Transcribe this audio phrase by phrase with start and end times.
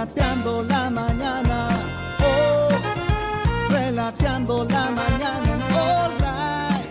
[0.00, 1.68] relateando la mañana.
[2.24, 2.68] Oh,
[3.70, 5.52] relateando la mañana.
[5.76, 6.88] All right,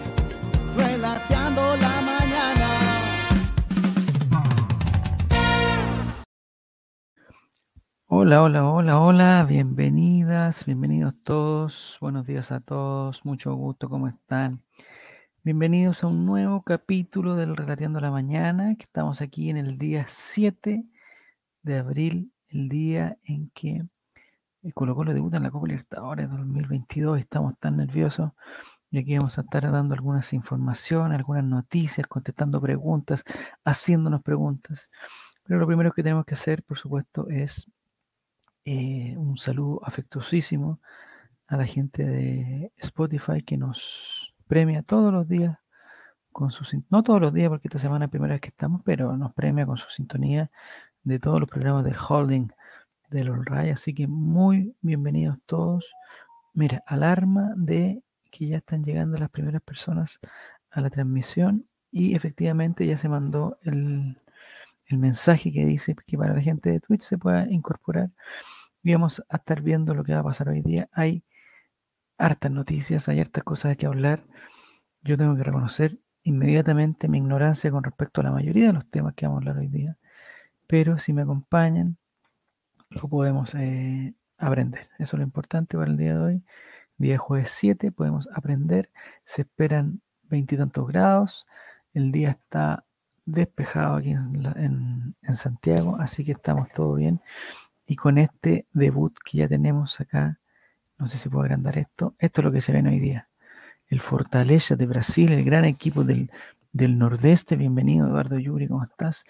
[0.78, 2.68] relateando la mañana.
[8.06, 14.62] Hola, hola, hola, hola, bienvenidas, bienvenidos todos, buenos días a todos, mucho gusto, ¿cómo están?
[15.44, 20.06] Bienvenidos a un nuevo capítulo del Relateando la Mañana, que estamos aquí en el día
[20.08, 20.86] 7
[21.64, 23.86] de abril, el día en que
[24.64, 28.32] eh, Colo Colo debuta en la Copa Libertadores 2022, estamos tan nerviosos
[28.92, 33.24] y aquí vamos a estar dando algunas informaciones, algunas noticias, contestando preguntas,
[33.64, 34.90] haciéndonos preguntas.
[35.44, 37.68] Pero lo primero que tenemos que hacer, por supuesto, es
[38.66, 40.80] eh, un saludo afectuosísimo
[41.48, 45.58] a la gente de Spotify que nos premia todos los días
[46.32, 48.82] con su no todos los días porque esta semana es la primera vez que estamos,
[48.84, 50.52] pero nos premia con su sintonía
[51.10, 52.50] de todos los programas del holding
[53.10, 53.44] del All.
[53.72, 55.92] Así que muy bienvenidos todos.
[56.54, 60.20] Mira, alarma de que ya están llegando las primeras personas
[60.70, 64.22] a la transmisión y efectivamente ya se mandó el,
[64.86, 68.12] el mensaje que dice que para la gente de Twitch se pueda incorporar
[68.84, 70.90] y vamos a estar viendo lo que va a pasar hoy día.
[70.94, 71.24] Hay
[72.20, 74.28] hartas noticias, hay hartas cosas de que hablar.
[75.02, 79.16] Yo tengo que reconocer inmediatamente mi ignorancia con respecto a la mayoría de los temas
[79.16, 79.98] que vamos a hablar hoy día,
[80.70, 81.98] pero si me acompañan,
[82.92, 84.88] lo podemos eh, aprender.
[85.00, 86.44] Eso es lo importante para el día de hoy.
[87.00, 88.92] Día jueves 7, podemos aprender.
[89.26, 91.48] Se esperan veintitantos grados.
[91.92, 92.86] El día está
[93.26, 97.20] despejado aquí en, en Santiago, así que estamos todo bien.
[97.88, 100.40] Y con este debut que ya tenemos acá,
[101.00, 103.28] no sé si puedo agrandar esto, esto es lo que se ven hoy día.
[103.88, 106.30] El Fortaleza de Brasil, el gran equipo del,
[106.72, 107.56] del Nordeste.
[107.56, 109.26] Bienvenido, Eduardo Yuri, ¿cómo estás?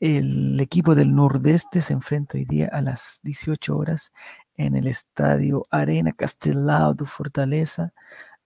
[0.00, 4.12] El equipo del Nordeste se enfrenta hoy día a las 18 horas
[4.56, 7.92] en el estadio Arena Castelao do Fortaleza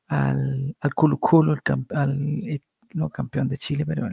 [0.08, 2.60] al, al Colo el camp- eh,
[2.94, 4.08] no campeón de Chile, pero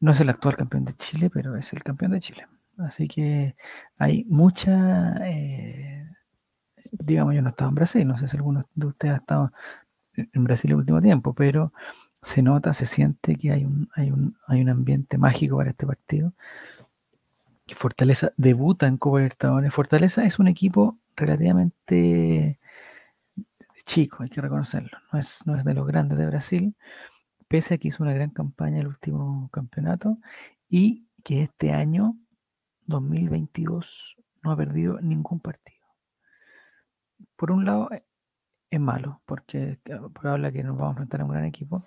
[0.00, 2.46] no es el actual campeón de Chile, pero es el campeón de Chile.
[2.78, 3.56] Así que
[3.96, 6.04] hay mucha, eh,
[6.92, 9.52] digamos, yo no he estado en Brasil, no sé si alguno de ustedes ha estado
[10.14, 11.72] en Brasil el último tiempo, pero
[12.26, 15.86] se nota, se siente que hay un, hay un, hay un ambiente mágico para este
[15.86, 16.32] partido.
[17.68, 19.72] Fortaleza debuta en Copa Libertadores.
[19.72, 22.58] Fortaleza es un equipo relativamente
[23.84, 24.98] chico, hay que reconocerlo.
[25.12, 26.74] No es, no es de los grandes de Brasil,
[27.46, 30.18] pese a que hizo una gran campaña el último campeonato
[30.68, 32.16] y que este año,
[32.86, 35.86] 2022, no ha perdido ningún partido.
[37.36, 38.04] Por un lado, eh,
[38.70, 41.84] es malo, porque, porque habla que nos vamos a enfrentar a un gran equipo,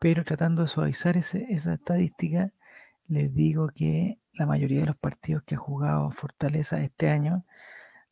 [0.00, 1.38] pero tratando de suavizar esa
[1.74, 2.52] estadística,
[3.08, 7.44] les digo que la mayoría de los partidos que ha jugado Fortaleza este año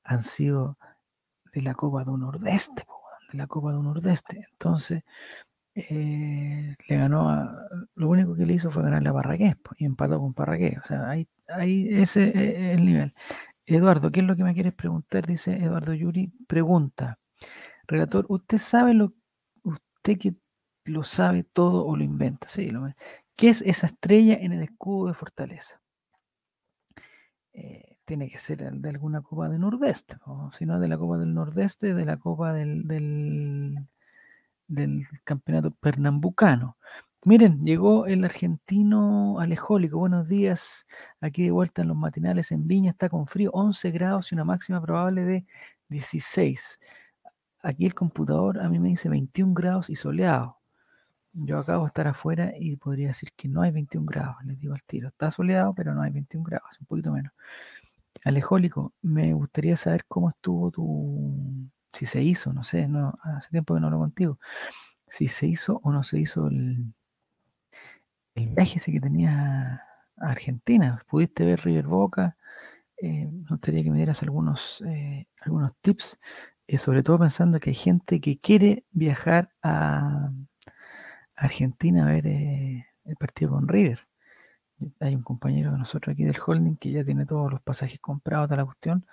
[0.05, 0.79] han sido
[1.53, 2.85] de la Copa de un Nordeste,
[3.33, 4.41] de la Copa de un Nordeste.
[4.53, 5.03] Entonces,
[5.75, 9.85] eh, le ganó a, lo único que le hizo fue ganar a Parragués po, y
[9.85, 10.79] empató con Parragués.
[10.79, 13.15] O sea, ahí, ahí ese es el nivel.
[13.67, 15.27] Eduardo, ¿qué es lo que me quieres preguntar?
[15.27, 17.19] Dice Eduardo Yuri, pregunta.
[17.91, 19.13] Relator, ¿usted sabe lo,
[19.65, 20.37] usted que
[20.85, 22.49] lo sabe todo o lo inventa?
[22.49, 22.89] Sí, lo,
[23.35, 25.81] ¿qué es esa estrella en el escudo de Fortaleza?
[27.53, 31.19] Eh, tiene que ser de alguna copa de Nordeste, o si no de la Copa
[31.19, 33.77] del Nordeste, de la Copa del, del,
[34.69, 36.77] del Campeonato Pernambucano.
[37.25, 39.99] Miren, llegó el argentino Alejólico.
[39.99, 40.87] Buenos días.
[41.21, 42.93] Aquí de vuelta en los matinales en Viña.
[42.93, 45.47] Está con frío, 11 grados y una máxima probable de
[45.89, 46.79] 16.
[47.63, 50.59] Aquí el computador a mí me dice 21 grados y soleado.
[51.33, 54.75] Yo acabo de estar afuera y podría decir que no hay 21 grados, les digo
[54.75, 55.09] al tiro.
[55.09, 57.33] Está soleado, pero no hay 21 grados, un poquito menos.
[58.25, 62.89] Alejólico, me gustaría saber cómo estuvo tu, si se hizo, no sé,
[63.23, 64.39] hace tiempo que no hablo contigo,
[65.09, 66.93] si se hizo o no se hizo el,
[68.35, 69.83] el viaje ese que tenía
[70.19, 71.03] a Argentina.
[71.09, 72.37] ¿Pudiste ver River Boca?
[72.99, 76.19] Eh, me gustaría que me dieras algunos, eh, algunos tips,
[76.71, 80.31] eh, sobre todo pensando que hay gente que quiere viajar a
[81.35, 84.07] Argentina a ver eh, el partido con River.
[85.01, 88.47] Hay un compañero de nosotros aquí del holding que ya tiene todos los pasajes comprados,
[88.49, 89.05] toda la cuestión.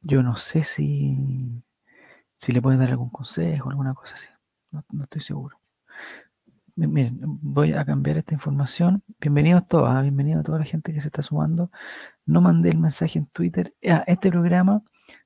[0.00, 1.62] Yo no sé si,
[2.38, 4.28] si le puedes dar algún consejo, alguna cosa así.
[4.70, 5.58] No, no estoy seguro.
[6.76, 9.02] Mi- Miren, voy a cambiar esta información.
[9.20, 11.70] Bienvenidos todos, ah, bienvenido a toda la gente que se está sumando.
[12.26, 13.74] No mandé el mensaje en Twitter.
[13.90, 14.82] Ah, este programa,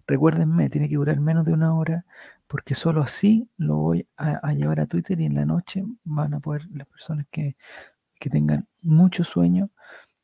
[0.06, 2.04] recuérdenme, tiene que durar menos de una hora,
[2.46, 6.40] porque solo así lo voy a, llevar a Twitter y en la noche van a
[6.40, 7.56] poder, las personas que,
[8.18, 9.70] que tengan mucho sueño,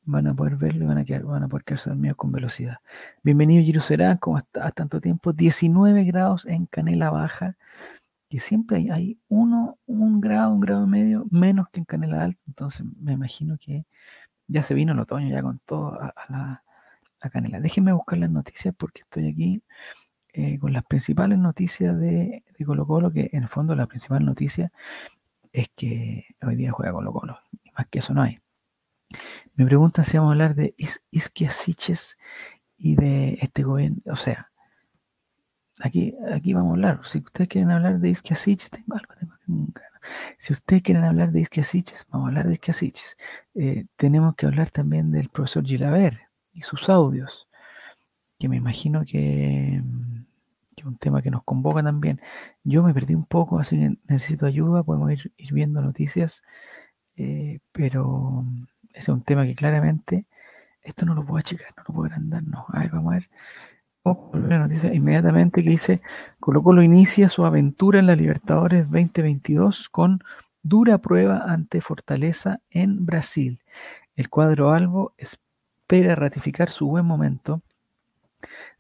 [0.07, 2.79] van a poder verlo y van a, van a poder quedarse dormidos con velocidad.
[3.23, 7.57] Bienvenido Giru Será, como hasta, tanto tiempo, 19 grados en Canela Baja,
[8.29, 12.23] que siempre hay, hay, uno, un grado, un grado y medio menos que en Canela
[12.23, 13.85] Alta, entonces me imagino que
[14.49, 16.65] ya se vino el otoño ya con todo a, la
[17.21, 17.61] a Canela.
[17.61, 19.63] Déjenme buscar las noticias porque estoy aquí
[20.33, 24.25] eh, con las principales noticias de, de Colo Colo, que en el fondo la principal
[24.25, 24.71] noticia
[25.53, 28.39] es que hoy día juega Colo Colo, y más que eso no hay.
[29.55, 32.19] Me preguntan si vamos a hablar de Is Isquiasiches
[32.77, 33.99] y de este gobierno.
[34.07, 34.51] O sea,
[35.81, 37.01] aquí, aquí vamos a hablar.
[37.05, 39.73] Si ustedes quieren hablar de Isquiasiches, tengo algo, tengo, tengo
[40.39, 43.17] Si ustedes quieren hablar de Isquiasiches, vamos a hablar de Isquiasiches.
[43.55, 46.26] Eh, tenemos que hablar también del profesor Gilaver
[46.57, 47.49] y sus audios,
[48.39, 49.83] que me imagino que,
[50.75, 52.21] que es un tema que nos convoca también.
[52.65, 56.43] Yo me perdí un poco, así que necesito ayuda, podemos ir, ir viendo noticias,
[57.17, 58.45] eh, pero
[58.91, 60.27] ese es un tema que claramente,
[60.83, 62.67] esto no lo puedo achicar, no lo puedo agrandar, no.
[62.69, 63.31] A ver, vamos a ver.
[64.05, 66.01] A la noticia inmediatamente que dice,
[66.39, 70.23] Colo Colo inicia su aventura en la Libertadores 2022 con
[70.63, 73.61] dura prueba ante Fortaleza en Brasil.
[74.15, 75.13] El cuadro Albo
[75.87, 77.63] espera ratificar su buen momento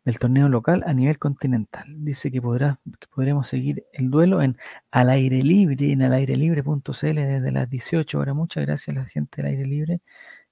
[0.04, 1.84] del torneo local a nivel continental.
[2.04, 4.56] Dice que, podrá, que podremos seguir el duelo en
[4.90, 6.82] al aire libre, en alairelibre.cl
[7.14, 8.34] desde las 18 horas.
[8.34, 10.00] Muchas gracias a la gente del aire libre,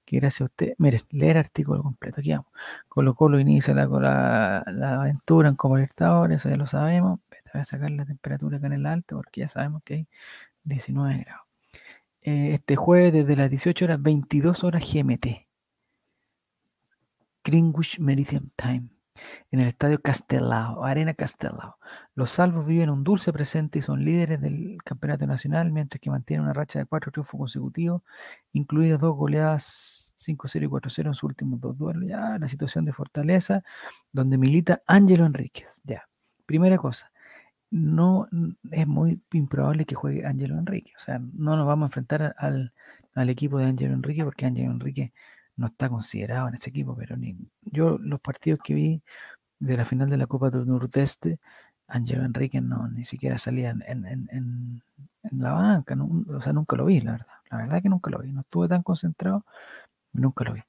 [0.05, 0.75] que gracias a usted.
[0.77, 2.21] Miren, leer artículo completo.
[2.21, 2.47] Aquí vamos.
[2.87, 7.19] Colo Colo inicia la, la, la aventura en Copa Libertadores, eso ya lo sabemos.
[7.53, 10.07] Voy a sacar la temperatura acá en el alto porque ya sabemos que hay
[10.63, 11.45] 19 grados.
[12.21, 15.44] Eh, este jueves desde las 18 horas, 22 horas GMT.
[17.45, 18.89] Greenwich Meridian Time
[19.51, 21.77] en el estadio Castelao, Arena Castelao.
[22.15, 26.43] Los salvos viven un dulce presente y son líderes del campeonato nacional, mientras que mantienen
[26.43, 28.01] una racha de cuatro triunfos consecutivos,
[28.51, 32.03] incluidas dos goleadas 5-0 y 4-0 en sus últimos dos duelos.
[32.07, 33.63] Ya, la situación de fortaleza,
[34.11, 35.81] donde milita Ángelo Enríquez.
[35.83, 36.09] Ya,
[36.45, 37.11] primera cosa,
[37.69, 38.27] no
[38.71, 40.93] es muy improbable que juegue Ángelo Enrique.
[40.97, 42.73] O sea, no nos vamos a enfrentar al,
[43.13, 45.13] al equipo de Ángelo Enrique porque Ángelo Enrique
[45.57, 49.01] no está considerado en este equipo, pero ni, yo los partidos que vi
[49.59, 51.39] de la final de la Copa del Nordeste,
[51.87, 54.29] Ángelo Enrique no ni siquiera salía en, en, en,
[55.23, 55.95] en la banca,
[56.29, 57.27] o sea, nunca lo vi, la verdad.
[57.51, 59.45] La verdad que nunca lo vi, no estuve tan concentrado,
[60.13, 60.61] nunca lo vi.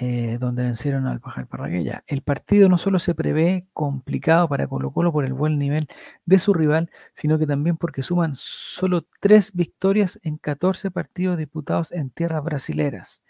[0.00, 2.04] Eh, donde vencieron al Pajar Parraguella.
[2.06, 5.88] El partido no solo se prevé complicado para Colo Colo por el buen nivel
[6.24, 11.90] de su rival, sino que también porque suman solo tres victorias en 14 partidos disputados
[11.90, 13.24] en tierras brasileras.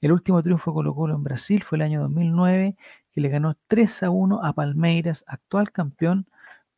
[0.00, 2.76] El último triunfo de Colo Colo en Brasil fue el año 2009,
[3.12, 6.26] que le ganó 3 a 1 a Palmeiras, actual campeón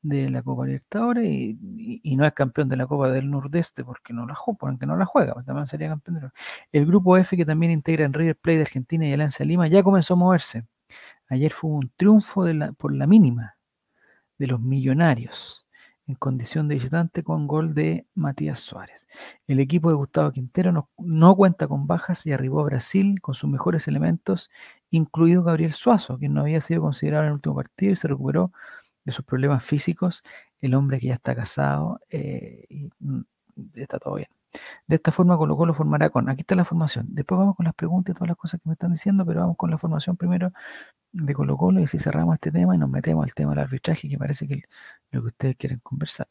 [0.03, 4.27] de la Copa Libertadores y, no es campeón de la Copa del Nordeste porque no
[4.27, 6.33] la juega, porque no la juega, pues también sería campeón.
[6.73, 9.83] El grupo F que también integra en River Plate de Argentina y Alianza Lima ya
[9.83, 10.67] comenzó a moverse.
[11.29, 12.45] Ayer fue un triunfo
[12.77, 13.57] por la mínima
[14.39, 15.67] de los millonarios
[16.07, 19.07] en condición de visitante con gol de Matías Suárez.
[19.47, 23.35] El equipo de Gustavo Quintero no, no cuenta con bajas y arribó a Brasil con
[23.35, 24.51] sus mejores elementos,
[24.91, 28.53] incluido Gabriel Suazo, quien no había sido considerado en el último partido y se recuperó
[29.13, 30.23] sus problemas físicos,
[30.61, 32.91] el hombre que ya está casado eh, y
[33.75, 34.29] está todo bien.
[34.87, 37.75] De esta forma Colo Colo formará con, aquí está la formación, después vamos con las
[37.75, 40.53] preguntas y todas las cosas que me están diciendo, pero vamos con la formación primero
[41.13, 44.09] de Colo Colo y si cerramos este tema y nos metemos al tema del arbitraje
[44.09, 44.65] que parece que
[45.13, 46.29] lo que ustedes quieren conversar.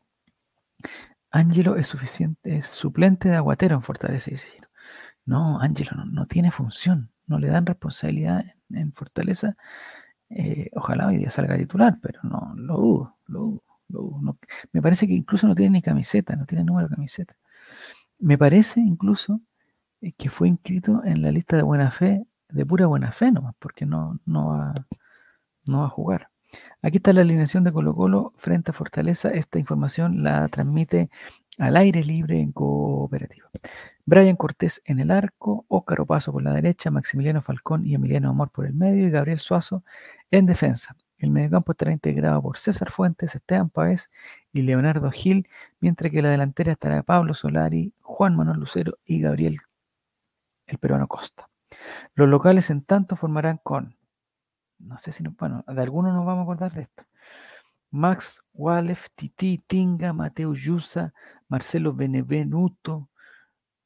[1.31, 4.47] Ángelo es suficiente, es suplente de Aguatero en Fortaleza, dice
[5.25, 9.55] No, Ángelo no, no, tiene función, no le dan responsabilidad en Fortaleza
[10.29, 14.37] eh, ojalá hoy día salga titular, pero no, lo dudo, lo dudo, lo dudo.
[14.71, 17.35] Me parece que incluso no tiene ni camiseta, no tiene número de camiseta.
[18.19, 19.41] Me parece incluso
[20.01, 23.55] eh, que fue inscrito en la lista de buena fe, de pura buena fe nomás,
[23.59, 24.73] porque no, no, va,
[25.65, 26.29] no va a jugar.
[26.81, 29.29] Aquí está la alineación de Colo Colo frente a Fortaleza.
[29.29, 31.09] Esta información la transmite
[31.59, 33.49] al aire libre en cooperativa.
[34.05, 38.49] Brian Cortés en el arco, Ócaro Paso por la derecha, Maximiliano Falcón y Emiliano Amor
[38.49, 39.83] por el medio y Gabriel Suazo
[40.31, 40.95] en defensa.
[41.17, 44.09] El mediocampo estará integrado por César Fuentes, Esteban Páez
[44.53, 45.47] y Leonardo Gil,
[45.81, 49.57] mientras que la delantera estará Pablo Solari, Juan Manuel Lucero y Gabriel
[50.69, 51.49] el peruano Costa.
[52.15, 53.97] Los locales en tanto formarán con,
[54.79, 57.03] no sé si, no, bueno, de algunos nos vamos a acordar de esto.
[57.91, 61.13] Max Walef, Titi Tinga, Mateo Yusa,
[61.49, 63.09] Marcelo Benevenuto,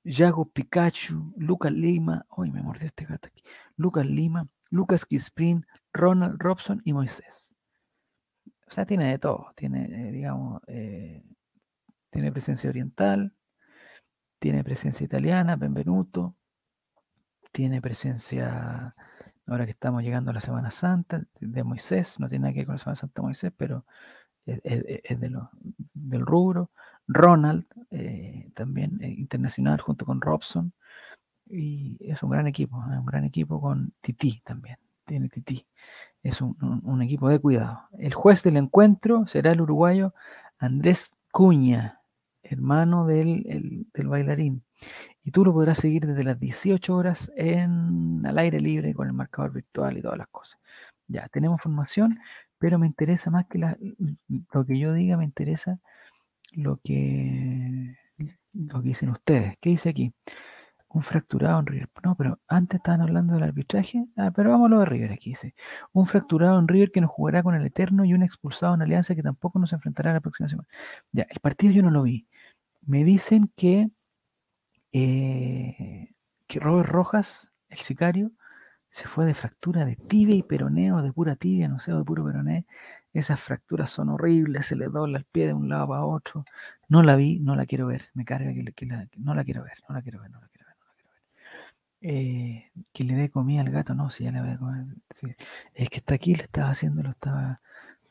[0.03, 3.41] Yago Pikachu, Lucas Lima, hoy me mordió este gato aquí,
[3.77, 7.53] Lucas Lima, Lucas Kisprin, Ronald Robson y Moisés.
[8.67, 11.23] O sea, tiene de todo, tiene, eh, digamos, eh,
[12.09, 13.33] tiene presencia oriental,
[14.39, 16.35] tiene presencia italiana, Benvenuto,
[17.53, 18.93] tiene presencia,
[19.45, 22.65] ahora que estamos llegando a la Semana Santa de Moisés, no tiene nada que ver
[22.65, 23.85] con la Semana Santa de Moisés, pero
[24.45, 25.49] es, de lo,
[25.93, 26.71] del rubro.
[27.07, 30.73] Ronald, eh, también eh, internacional junto con Robson.
[31.47, 34.77] Y es un gran equipo, es un gran equipo con Titi también.
[35.05, 35.65] Tiene Titi.
[36.23, 37.81] Es un, equipo de cuidado.
[37.99, 40.13] El juez del encuentro será el uruguayo
[40.57, 42.01] Andrés Cuña,
[42.41, 44.63] hermano del, del bailarín.
[45.21, 49.13] Y tú lo podrás seguir desde las 18 horas en al aire libre con el
[49.13, 50.59] marcador virtual y todas las cosas.
[51.07, 52.19] Ya, tenemos formación,
[52.57, 55.79] pero me interesa más que lo que yo diga, me interesa
[56.55, 57.97] lo que,
[58.53, 59.55] lo que dicen ustedes.
[59.59, 60.13] ¿Qué dice aquí?
[60.89, 61.89] Un fracturado en River.
[62.03, 64.05] No, pero antes estaban hablando del arbitraje.
[64.15, 65.11] Ah, pero vamos a River.
[65.11, 65.55] Aquí dice:
[65.91, 69.15] Un fracturado en River que nos jugará con el Eterno y un expulsado en Alianza
[69.15, 70.67] que tampoco nos enfrentará la próxima semana.
[71.11, 72.27] Ya, el partido yo no lo vi.
[72.81, 73.89] Me dicen que,
[74.91, 76.09] eh,
[76.47, 78.31] que Robert Rojas, el sicario,
[78.93, 82.23] se fue de fractura de tibia y peroneo, de pura tibia, no sé, de puro
[82.25, 82.67] peroné.
[83.11, 86.45] Esas fracturas son horribles, se le dobla el pie de un lado para otro.
[86.89, 88.11] No la vi, no la quiero ver.
[88.13, 90.29] Me carga que, no la quiero ver, no la quiero ver, no la quiero ver,
[90.29, 90.77] no la quiero ver.
[92.01, 94.85] Eh, que le dé comida al gato, no, si ya le voy a comer.
[95.73, 97.61] Es que está aquí, le estaba haciendo, lo estaba.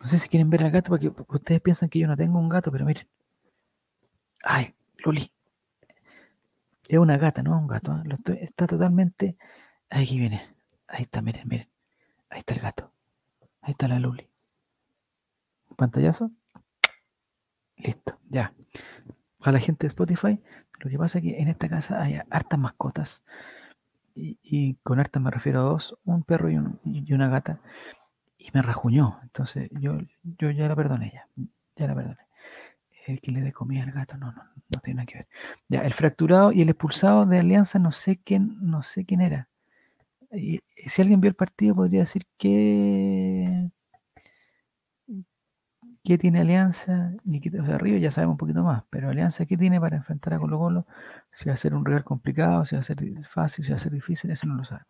[0.01, 2.49] No sé si quieren ver al gato, porque, ustedes piensan que yo no tengo un
[2.49, 3.07] gato, pero miren.
[4.43, 4.75] Ay,
[5.05, 5.31] Luli.
[6.89, 8.03] Es una gata, no un gato.
[8.33, 8.39] ¿eh?
[8.43, 9.37] está totalmente.
[9.91, 10.51] Aquí viene.
[10.93, 11.69] Ahí está, miren, miren.
[12.29, 12.91] Ahí está el gato.
[13.63, 14.29] Ahí está la Luli.
[15.77, 16.31] Pantallazo.
[17.79, 18.53] Listo, ya.
[19.39, 20.39] Para la gente de Spotify,
[20.81, 23.25] lo que pasa es que en esta casa hay hartas mascotas.
[24.15, 26.57] Y, con hartas me refiero a dos, un perro y,
[27.15, 27.59] una gata.
[28.37, 29.19] Y me rajuñó.
[29.23, 31.27] Entonces yo, yo ya la perdoné, ya.
[31.77, 32.19] Ya la perdoné.
[33.07, 35.29] Eh, que le dé comida al gato, no, no, no tiene nada que ver.
[35.69, 39.49] Ya, el fracturado y el expulsado de Alianza, no sé quién, no sé quién era.
[40.33, 43.71] Y, si alguien vio el partido, podría decir que.
[46.05, 47.12] ¿Qué tiene Alianza?
[47.61, 50.39] O sea, Río ya sabemos un poquito más, pero Alianza, ¿qué tiene para enfrentar a
[50.39, 50.87] Colo Colo?
[51.31, 52.99] Si va a ser un rival complicado, si va a ser
[53.29, 54.89] fácil, si va a ser difícil, eso no lo sabemos.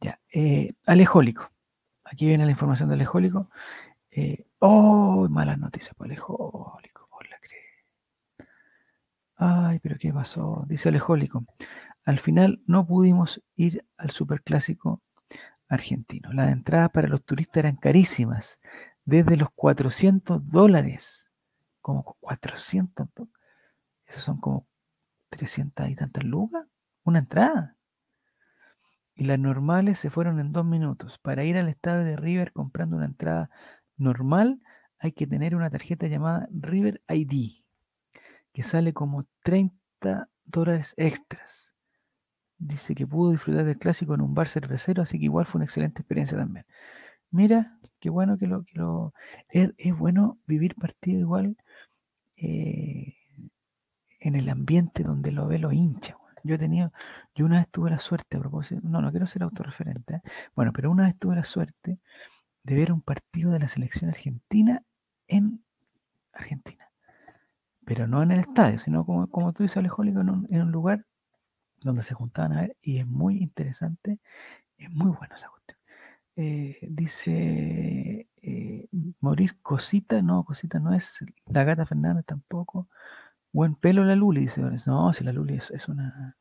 [0.00, 1.50] Ya, eh, Alejólico.
[2.04, 3.50] Aquí viene la información de Alejólico.
[4.10, 8.48] Eh, oh, malas noticias para Alejólico, por la cree.
[9.36, 10.64] Ay, pero ¿qué pasó?
[10.68, 11.44] Dice Alejólico.
[12.04, 15.00] Al final no pudimos ir al superclásico
[15.68, 16.32] argentino.
[16.32, 18.60] Las entradas para los turistas eran carísimas,
[19.04, 21.30] desde los 400 dólares,
[21.80, 23.08] como 400,
[24.06, 24.66] esos son como
[25.30, 26.66] 300 y tantas lugas,
[27.04, 27.76] una entrada.
[29.14, 31.18] Y las normales se fueron en dos minutos.
[31.18, 33.50] Para ir al estadio de River comprando una entrada
[33.96, 34.60] normal,
[34.98, 37.62] hay que tener una tarjeta llamada River ID,
[38.52, 41.71] que sale como 30 dólares extras
[42.62, 45.64] dice que pudo disfrutar del clásico en un bar cervecero, así que igual fue una
[45.66, 46.66] excelente experiencia también.
[47.30, 48.64] Mira, qué bueno que lo...
[48.64, 49.14] Que lo
[49.50, 51.56] es, bueno vivir partido igual
[52.36, 53.14] eh,
[54.20, 56.16] en el ambiente donde lo ve lo hincha.
[56.44, 56.92] Yo he tenido,
[57.34, 60.22] yo una vez tuve la suerte, a propósito, no, no quiero ser autorreferente, ¿eh?
[60.56, 62.00] bueno, pero una vez tuve la suerte
[62.64, 64.82] de ver un partido de la selección argentina
[65.28, 65.64] en
[66.32, 66.90] Argentina.
[67.84, 71.06] Pero no en el estadio, sino como, como tú dices, Alejólico, en en un lugar
[71.84, 74.18] donde se juntaban a ver y es muy interesante,
[74.76, 75.78] es muy bueno esa cuestión.
[76.36, 78.88] Eh, dice eh,
[79.20, 82.88] Maurice Cosita, no, Cosita no es la gata Fernández tampoco.
[83.52, 86.36] Buen pelo la Luli, dice No, si la Luli es, una.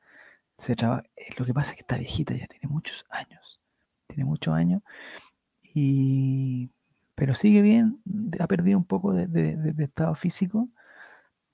[0.57, 3.59] Se trabaja, eh, lo que pasa es que está viejita, ya tiene muchos años.
[4.07, 4.81] Tiene muchos años.
[5.73, 6.71] Y,
[7.15, 8.01] pero sigue bien,
[8.39, 10.69] ha perdido un poco de estado físico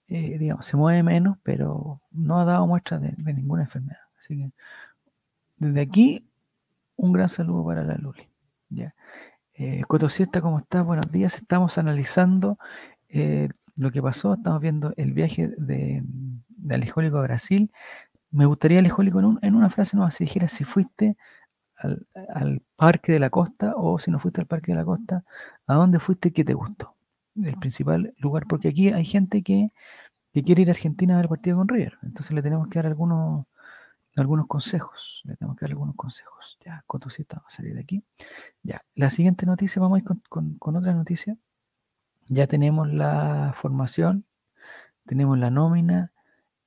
[0.08, 4.00] eh, digamos, se mueve menos, pero no ha dado muestras de, ninguna enfermedad.
[4.20, 4.52] Así que
[5.58, 6.28] desde aquí,
[6.96, 8.30] un gran saludo para la Luli.
[8.70, 8.96] ¿ya?
[9.54, 10.86] Eh, Cotosiesta, ¿cómo estás?
[10.86, 11.36] Buenos días.
[11.36, 12.58] Estamos analizando
[13.10, 14.36] eh, lo que pasó.
[14.36, 17.72] Estamos viendo el viaje de, de Alejólico a Brasil.
[18.32, 21.18] Me gustaría, Alejólico, en, en una frase no si dijera si fuiste
[21.76, 25.24] al, al, Parque de la Costa o si no fuiste al Parque de la Costa,
[25.68, 26.97] ¿a dónde fuiste y qué te gustó?
[27.44, 29.72] El principal lugar, porque aquí hay gente que,
[30.46, 31.98] quiere ir a Argentina a ver el partido con River.
[32.04, 33.48] Entonces le tenemos que dar algunos,
[34.16, 35.22] algunos consejos.
[35.26, 36.60] Le tenemos que dar algunos consejos.
[36.64, 38.04] Ya, Cotosita va a salir de aquí.
[38.62, 41.38] Ya, la siguiente noticia, vamos a ir con, otra noticia.
[42.28, 44.26] Ya tenemos la formación,
[45.06, 46.12] tenemos la nómina.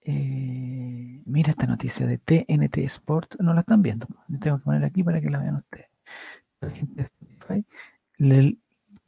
[0.02, 4.08] Eh, mira esta noticia de TNT Sport, no la están viendo.
[4.28, 5.90] La tengo que poner aquí para que la vean ustedes.
[8.18, 8.58] Le,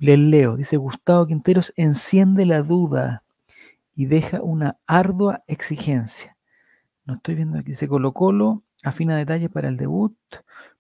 [0.03, 3.23] le leo, dice Gustavo Quinteros, enciende la duda
[3.95, 6.37] y deja una ardua exigencia.
[7.05, 10.17] No estoy viendo aquí, dice Colo Colo, afina detalles para el debut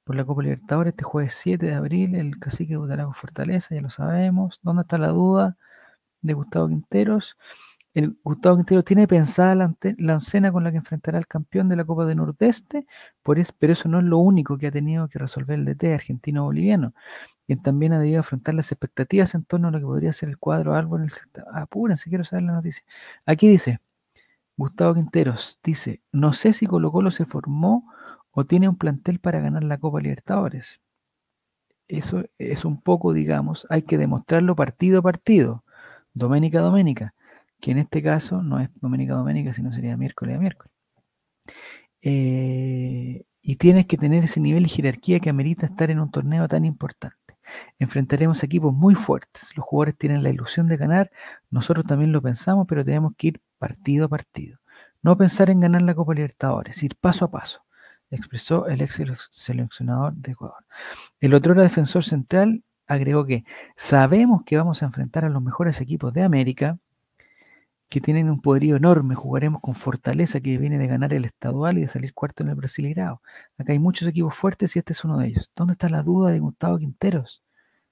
[0.02, 2.16] por la Copa Libertadores este jueves 7 de abril.
[2.16, 4.58] El cacique debutará con Fortaleza, ya lo sabemos.
[4.60, 5.56] ¿Dónde está la duda
[6.20, 7.36] de Gustavo Quinteros?
[7.94, 11.76] El Gustavo Quinteros tiene pensada la, la oncena con la que enfrentará al campeón de
[11.76, 12.86] la Copa de Nordeste,
[13.36, 16.94] es- pero eso no es lo único que ha tenido que resolver el DT argentino-boliviano,
[17.46, 20.38] quien también ha debido afrontar las expectativas en torno a lo que podría ser el
[20.38, 21.12] cuadro en el.
[21.54, 22.84] Apúrense, quiero saber la noticia.
[23.26, 23.80] Aquí dice,
[24.56, 27.92] Gustavo Quinteros dice, no sé si Colo Colo se formó
[28.32, 30.80] o tiene un plantel para ganar la Copa Libertadores.
[31.88, 35.64] Eso es un poco, digamos, hay que demostrarlo partido a partido,
[36.14, 37.14] doménica a doménica,
[37.62, 40.72] que en este caso no es doménica a doménica, sino sería miércoles a miércoles.
[42.02, 46.48] Eh, y tienes que tener ese nivel de jerarquía que amerita estar en un torneo
[46.48, 47.36] tan importante.
[47.78, 49.56] Enfrentaremos equipos muy fuertes.
[49.56, 51.12] Los jugadores tienen la ilusión de ganar.
[51.50, 54.58] Nosotros también lo pensamos, pero tenemos que ir partido a partido.
[55.00, 57.62] No pensar en ganar la Copa Libertadores, ir paso a paso,
[58.10, 60.64] expresó el ex selec- seleccionador de Ecuador.
[61.20, 63.44] El otro defensor central agregó que
[63.76, 66.78] sabemos que vamos a enfrentar a los mejores equipos de América,
[67.92, 69.14] que tienen un poderío enorme.
[69.14, 72.54] Jugaremos con Fortaleza, que viene de ganar el estadual y de salir cuarto en el
[72.54, 73.20] Brasileirao.
[73.58, 75.50] Acá hay muchos equipos fuertes y este es uno de ellos.
[75.54, 77.42] ¿Dónde está la duda de Gustavo Quinteros?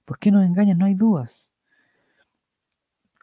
[0.06, 0.78] ¿Por qué nos engañan?
[0.78, 1.50] No hay dudas.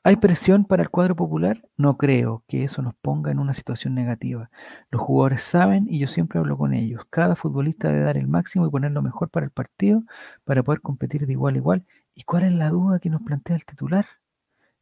[0.04, 1.68] ¿Hay presión para el cuadro popular?
[1.78, 4.52] No creo que eso nos ponga en una situación negativa.
[4.92, 7.02] Los jugadores saben y yo siempre hablo con ellos.
[7.10, 10.04] Cada futbolista debe dar el máximo y poner lo mejor para el partido
[10.46, 11.86] para poder competir de igual a igual.
[12.14, 14.06] ¿Y cuál es la duda que nos plantea el titular?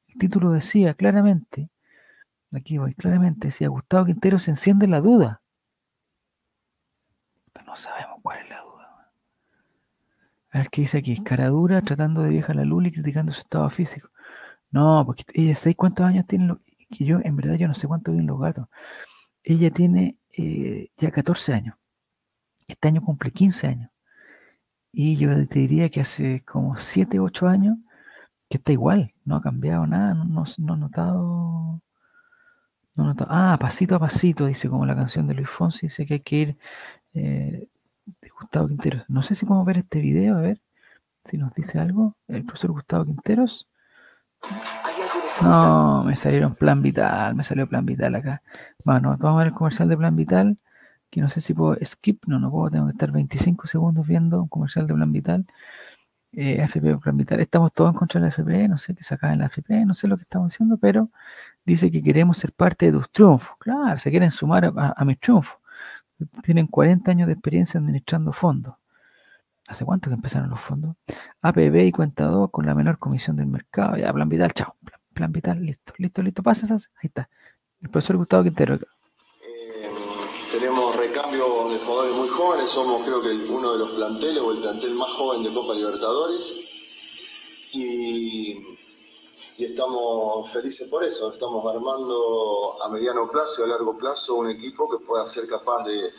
[0.10, 1.70] El título decía claramente,
[2.58, 5.42] aquí voy, claramente decía, Gustavo Quintero se enciende la duda.
[7.66, 9.12] No sabemos cuál es la duda.
[10.52, 11.22] A ver qué dice aquí.
[11.24, 14.10] Caradura tratando de vieja la Luli criticando su estado físico.
[14.72, 16.46] No, porque ella, ¿sabes cuántos años tiene?
[16.48, 18.68] lo- Que yo, en verdad, yo no sé cuánto viven los gatos.
[19.44, 21.76] Ella tiene eh, ya 14 años.
[22.68, 23.90] Este año cumple 15 años.
[24.92, 27.78] Y yo te diría que hace como 7, 8 años
[28.50, 29.14] que está igual.
[29.26, 30.14] No ha cambiado nada.
[30.14, 31.82] No, no, no he notado.
[32.96, 33.30] No notado.
[33.32, 35.88] Ah, pasito a pasito, dice como la canción de Luis Fonsi.
[35.88, 36.58] Dice que hay que ir
[37.14, 37.68] eh,
[38.06, 39.06] de Gustavo Quinteros.
[39.10, 40.62] No sé si podemos ver este video, a ver
[41.26, 42.16] si nos dice algo.
[42.28, 43.68] El profesor Gustavo Quinteros.
[45.42, 48.42] No, me salieron plan vital, me salió plan vital acá.
[48.86, 50.58] Bueno, vamos a ver el comercial de plan vital,
[51.10, 54.42] que no sé si puedo skip, no, no puedo, tengo que estar 25 segundos viendo
[54.42, 55.46] un comercial de plan vital.
[56.32, 59.32] Eh, FP plan vital, estamos todos en contra de la FP, no sé qué saca
[59.34, 61.10] en la FP, no sé lo que estamos haciendo, pero
[61.66, 63.58] dice que queremos ser parte de tus triunfos.
[63.60, 65.58] Claro, se quieren sumar a, mis triunfos.
[66.44, 68.76] Tienen 40 años de experiencia administrando fondos.
[69.68, 70.96] ¿Hace cuánto que empezaron los fondos?
[71.42, 73.98] APB y cuenta 2 con la menor comisión del mercado.
[73.98, 74.76] Ya, plan vital, chao.
[75.14, 76.44] Plan, vital, listo, listo, listo.
[76.44, 76.90] Pasa, pasa.
[76.98, 77.30] Ahí está.
[77.82, 78.76] El profesor Gustavo Quintero.
[78.76, 78.80] Eh,
[80.52, 84.60] tenemos recambio de jugadores muy jóvenes, somos creo que uno de los planteles o el
[84.60, 86.54] plantel más joven de Copa Libertadores
[87.72, 88.78] y,
[89.58, 94.50] y estamos felices por eso, estamos armando a mediano plazo y a largo plazo un
[94.50, 96.12] equipo que pueda ser capaz de,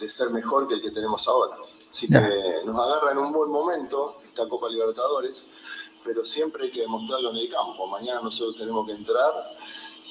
[0.00, 1.56] de ser mejor que el que tenemos ahora.
[1.90, 2.20] Así que
[2.66, 5.46] nos agarra en un buen momento esta Copa Libertadores,
[6.04, 7.86] pero siempre hay que demostrarlo en el campo.
[7.86, 9.32] Mañana nosotros tenemos que entrar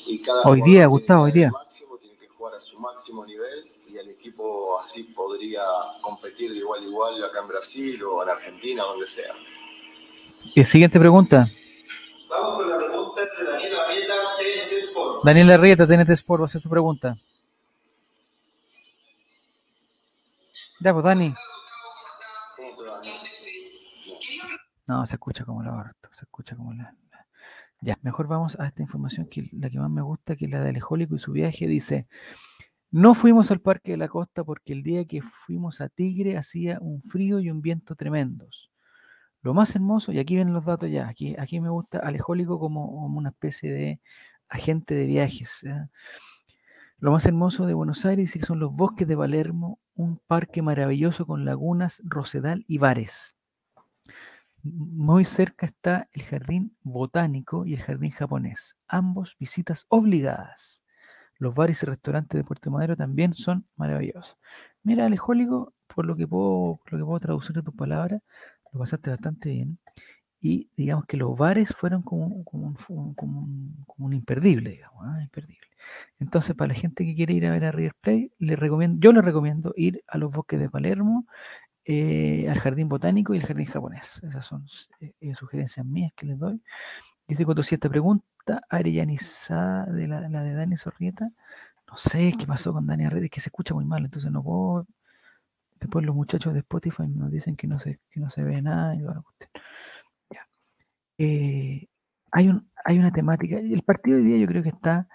[0.08, 1.52] y cada Hoy día, Gustavo, hoy día.
[1.52, 5.64] máximo, tiene que jugar a su máximo nivel y el equipo así podría
[6.02, 9.34] competir de igual a igual acá en Brasil o en Argentina, donde sea.
[10.56, 11.48] Y siguiente pregunta.
[12.30, 15.24] Vamos con la pregunta de Daniel Arrieta, TNT Sport.
[15.24, 17.18] Daniel Arrieta, TNT Sport, va a hacer su pregunta.
[20.80, 21.34] Ya, pues, Dani.
[24.88, 27.28] No, se escucha como la orto, se escucha como la, la-
[27.82, 30.62] Ya, mejor vamos a esta información que la que más me gusta, que es la
[30.62, 31.68] de Alejólico y su viaje.
[31.68, 32.08] Dice,
[32.92, 36.78] no fuimos al Parque de la Costa porque el día que fuimos a Tigre hacía
[36.80, 38.70] un frío y un viento tremendos.
[39.48, 42.86] Lo más hermoso, y aquí ven los datos ya, aquí, aquí me gusta Alejólico como,
[42.92, 44.02] como una especie de
[44.50, 45.64] agente de viajes.
[47.00, 51.26] Lo más hermoso de Buenos Aires que son los bosques de Palermo, un parque maravilloso
[51.26, 53.38] con lagunas, rosedal y bares.
[54.64, 60.84] Muy cerca está el jardín botánico y el jardín japonés, ambos visitas obligadas.
[61.40, 64.38] Los bares y restaurantes de Puerto Madero también son maravillosos.
[64.84, 68.22] Mira, Alejólico, por lo que puedo, lo que puedo traducir de tus palabras,
[68.74, 69.80] lo pasaste bastante bien.
[70.40, 72.76] Y digamos que los bares fueron como, como,
[73.98, 75.22] un, imperdible, digamos, ¿ah?
[75.22, 75.68] imperdible.
[76.20, 79.12] Entonces, para la gente que quiere ir a ver a River Plate, le recomiendo, yo
[79.14, 81.26] les recomiendo ir a los bosques de Palermo,
[81.86, 84.22] eh, al jardín botánico y el jardín japonés.
[84.24, 84.66] Esas son
[85.00, 86.62] eh, eh, sugerencias mías que les doy.
[87.28, 91.32] Dice cuando si esta pregunta areyanizada de la, la de Dani Sorrieta.
[91.90, 94.44] No sé qué pasó con Dani Arrete, es que se escucha muy mal, entonces no
[94.44, 94.88] puedo
[95.80, 98.96] después los muchachos de Spotify nos dicen que no se, que no se ve nada
[98.96, 99.50] y cuestión.
[100.32, 100.48] Ya.
[101.20, 101.88] Eh,
[102.32, 103.58] hay, un, hay una temática.
[103.60, 105.08] El partido de hoy día yo creo que está.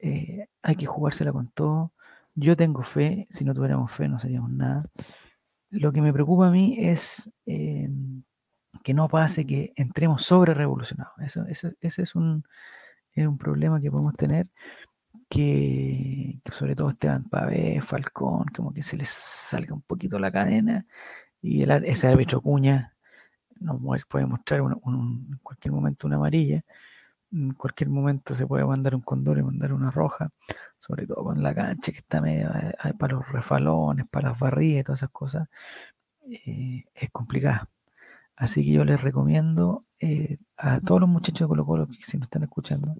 [0.00, 1.92] eh, hay que jugársela con todo.
[2.36, 3.28] Yo tengo fe.
[3.30, 4.86] Si no tuviéramos fe, no seríamos nada.
[5.70, 7.88] Lo que me preocupa a mí es eh,
[8.84, 11.14] que no pase que entremos sobre revolucionados.
[11.20, 12.44] Eso, eso- ese es un,
[13.12, 14.48] es un problema que podemos tener.
[15.30, 20.32] Que, que sobre todo Esteban Pavé, Falcón, como que se les salga un poquito la
[20.32, 20.86] cadena
[21.42, 22.96] y el, ese árbitro Cuña
[23.60, 26.62] nos puede mostrar un- en cualquier momento una amarilla,
[27.32, 30.30] en cualquier momento se puede mandar un condor y mandar una roja,
[30.78, 34.80] sobre todo con la cancha que está medio eh, para los refalones, para las barridas
[34.82, 35.48] y todas esas cosas,
[36.30, 37.68] eh, es complicada.
[38.36, 42.18] Así que yo les recomiendo eh, a todos los muchachos de Colo Colo que si
[42.18, 42.96] nos están escuchando,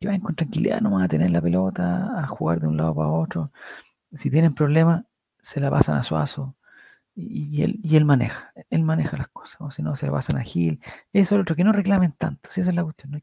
[0.00, 3.08] que vayan con tranquilidad nomás a tener la pelota, a jugar de un lado para
[3.08, 3.52] otro.
[4.12, 5.04] Si tienen problemas,
[5.40, 6.56] se la pasan a Suazo
[7.14, 10.12] y, y él, y él maneja, él maneja las cosas, o si no, se la
[10.12, 10.80] pasan a Gil.
[11.12, 13.12] Eso es lo otro, que no reclamen tanto, si esa es la cuestión.
[13.12, 13.20] no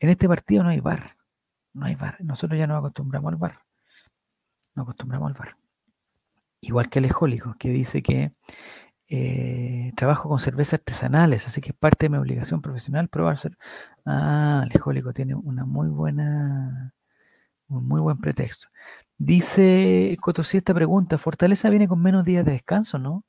[0.00, 1.16] En este partido no hay bar,
[1.72, 2.16] no hay bar.
[2.20, 3.60] Nosotros ya nos acostumbramos al bar,
[4.74, 5.56] nos acostumbramos al bar.
[6.60, 8.32] Igual que Alejólico, que dice que
[9.08, 13.56] eh, trabajo con cervezas artesanales, así que es parte de mi obligación profesional probar cer-
[14.04, 16.94] Ah, Alejólico tiene una muy buena,
[17.68, 18.68] un muy buen pretexto.
[19.18, 23.24] Dice Cotosí esta pregunta, Fortaleza viene con menos días de descanso, ¿no?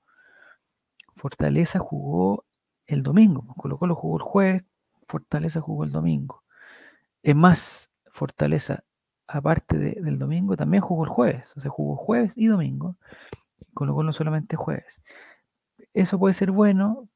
[1.16, 2.46] Fortaleza jugó
[2.86, 4.64] el domingo, pues, Colo Colo jugó el jueves,
[5.08, 6.44] Fortaleza jugó el domingo.
[7.24, 8.84] Es más, Fortaleza,
[9.28, 12.98] aparte de- del domingo, también jugó el jueves, o sea, jugó jueves y domingo,
[13.74, 15.02] Colo Colo solamente jueves.
[15.98, 17.10] Eso puede ser bueno,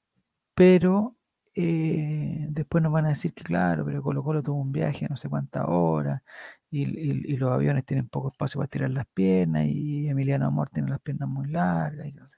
[0.56, 1.16] pero
[1.56, 5.18] eh, después nos van a decir que claro, pero Colo Colo tuvo un viaje no
[5.18, 6.24] sé cuántas horas
[6.72, 11.00] y, los aviones tienen poco espacio para tirar las piernas y Emiliano Amor tiene las
[11.02, 12.08] piernas muy largas.
[12.08, 12.38] y no sé.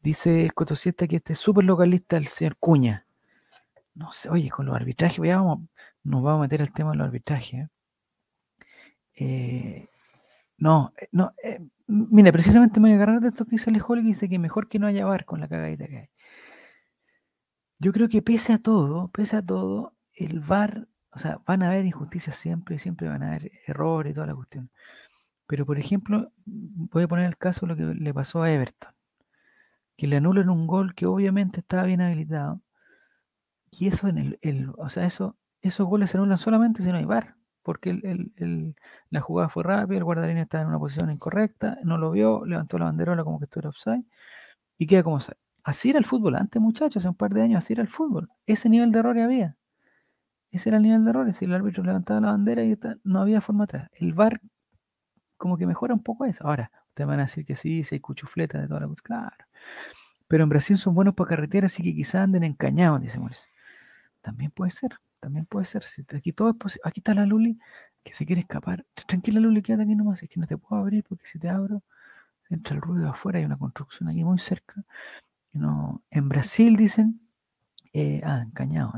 [0.00, 0.50] Dice
[1.08, 3.06] que este es súper localista el señor Cuña.
[3.94, 5.68] No sé, oye, con los arbitrajes, ya nos
[6.04, 7.68] vamos a meter el tema de los arbitrajes.
[9.14, 9.88] Eh,
[10.58, 11.56] no, eh, no, eh,
[11.88, 14.38] m- mira, precisamente me voy a agarrar de esto que dice Alejandro que dice que
[14.38, 16.08] mejor que no haya bar con la cagadita que hay.
[17.78, 21.68] Yo creo que pese a todo, pese a todo, el VAR, o sea, van a
[21.68, 24.70] haber injusticias siempre, siempre van a haber errores y toda la cuestión.
[25.46, 28.92] Pero, por ejemplo, voy a poner el caso de lo que le pasó a Everton,
[29.98, 32.62] que le anulan un gol que obviamente estaba bien habilitado,
[33.70, 36.96] y eso en el, el- o sea, eso, esos goles se anulan solamente si no
[36.96, 37.36] hay VAR,
[37.66, 38.76] porque el-
[39.10, 42.78] la jugada fue rápida, el guardalínea estaba en una posición incorrecta, no lo vio, levantó
[42.78, 44.04] la banderola como que estuviera offside,
[44.78, 45.18] y queda como.
[45.64, 48.30] Así era el fútbol antes, muchachos, hace un par de años así era el fútbol.
[48.46, 49.56] Ese nivel de error había.
[50.52, 51.36] Ese era el nivel de errores.
[51.38, 53.90] Si el árbitro levantaba la bandera y no había forma atrás.
[53.94, 54.40] El VAR
[55.36, 56.46] como que mejora un poco eso.
[56.46, 59.02] Ahora, ustedes van a decir que sí, si hay cuchufletas de toda la cosa.
[59.02, 59.36] Claro.
[60.28, 63.48] Pero en Brasil son buenos para carretera, así que quizás anden encañados, dice Morris.
[64.22, 65.84] También puede ser, también puede ser.
[65.84, 67.58] Si aquí todo es posi- Aquí está la Luli
[68.04, 68.84] que se quiere escapar.
[69.06, 70.22] Tranquila, Luli, quédate aquí nomás.
[70.22, 71.82] Es que no te puedo abrir porque si te abro,
[72.50, 73.38] entra el ruido afuera.
[73.38, 74.84] Hay una construcción aquí muy cerca.
[75.52, 77.20] No, en Brasil dicen,
[77.92, 78.92] eh, ah, encañado,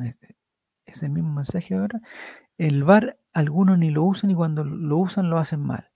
[0.86, 2.00] es, el mismo mensaje ahora.
[2.58, 5.90] El VAR, algunos ni lo usan y cuando lo usan lo hacen mal.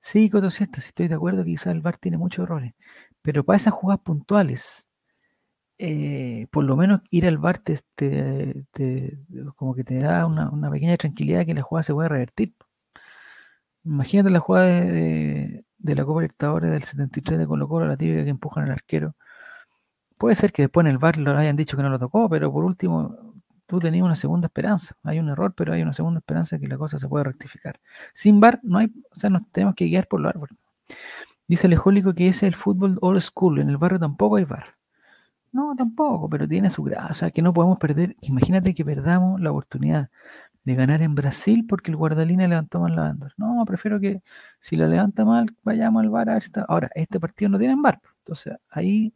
[0.00, 2.74] Sí, Coto, cierto, sí estoy de acuerdo quizás el VAR tiene muchos errores,
[3.22, 4.88] pero para esas jugadas puntuales,
[5.84, 7.80] eh, por lo menos ir al VAR te,
[9.56, 12.54] como que te da una, pequeña tranquilidad que la jugada se puede revertir.
[13.84, 18.30] Imagínate la jugada de, la Copa Libertadores del 73 de Colo Colo, la típica que
[18.30, 19.16] empujan al arquero.
[20.18, 22.52] Puede ser que después en el VAR lo hayan dicho que no lo tocó, pero
[22.52, 23.34] por último
[23.66, 24.94] tú tenías una segunda esperanza.
[25.02, 27.80] Hay un error, pero hay una segunda esperanza que la cosa se puede rectificar.
[28.14, 30.50] Sin VAR no hay, o sea, nos tenemos que guiar por lo árbol.
[31.48, 34.81] Dice Alejólico que ese es el fútbol old school, en el barrio tampoco hay VAR.
[35.52, 38.16] No, tampoco, pero tiene su gracia, que no podemos perder.
[38.22, 40.10] Imagínate que perdamos la oportunidad
[40.64, 43.34] de ganar en Brasil porque el guardalina levantó mal la bandera.
[43.36, 44.22] No, prefiero que
[44.60, 46.38] si la levanta mal, vayamos al VAR a
[46.68, 49.14] Ahora, este partido no tiene VAR, entonces ahí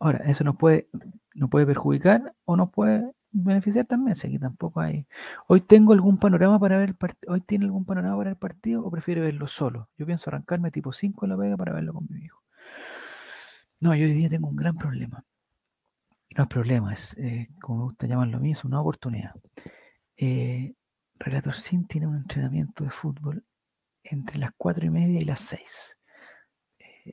[0.00, 0.88] Ahora, eso nos puede,
[1.34, 4.16] nos puede perjudicar o nos puede beneficiar también.
[4.16, 5.06] Si aquí tampoco hay.
[5.46, 7.34] Hoy tengo algún panorama para ver el partido.
[7.34, 9.88] ¿Hoy tiene algún panorama para el partido o prefiere verlo solo?
[9.98, 12.42] Yo pienso arrancarme tipo 5 en la pega para verlo con mi hijo.
[13.80, 15.24] No, yo hoy día tengo un gran problema.
[16.36, 19.34] No es problema, es eh, como me gusta llamarlo a es una oportunidad.
[20.16, 20.74] Eh,
[21.18, 23.44] Relator Sin tiene un entrenamiento de fútbol
[24.04, 25.98] entre las 4 y media y las 6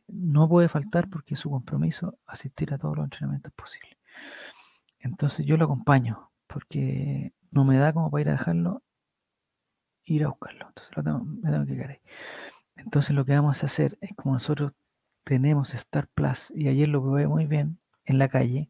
[0.07, 3.97] no puede faltar porque es su compromiso asistir a todos los entrenamientos posibles.
[4.99, 8.83] Entonces yo lo acompaño porque no me da como para ir a dejarlo,
[10.05, 10.67] ir a buscarlo.
[10.67, 12.01] Entonces lo tengo- me tengo que quedar ahí.
[12.77, 14.73] Entonces lo que vamos a hacer es como nosotros
[15.27, 18.69] tenemos Star Plus y ayer lo probé muy bien en la calle.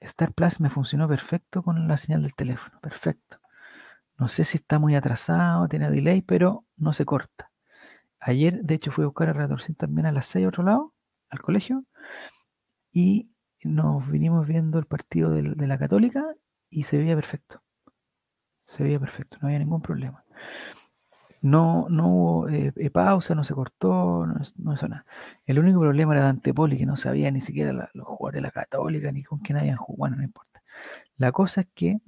[0.00, 3.38] Star Plus me funcionó perfecto con la señal del teléfono, perfecto.
[4.18, 7.50] No sé si está muy atrasado, tiene delay, pero no se corta.
[8.20, 10.94] Ayer, de hecho, fui a buscar a Redorcín también a las 6 a otro lado,
[11.28, 11.84] al colegio,
[12.92, 13.30] y
[13.62, 16.24] nos vinimos viendo el partido de la Católica
[16.70, 17.62] y se veía perfecto.
[18.64, 20.24] Se veía perfecto, no había ningún problema.
[21.42, 25.04] No, no hubo eh, eh, pausa, no se cortó, no, no hizo nada.
[25.44, 28.42] El único problema era Dante Poli, que no sabía ni siquiera la- los jugadores de
[28.42, 29.98] la Católica ni con quién habían jugado.
[29.98, 30.62] Bueno, no importa.
[31.18, 32.00] La cosa es que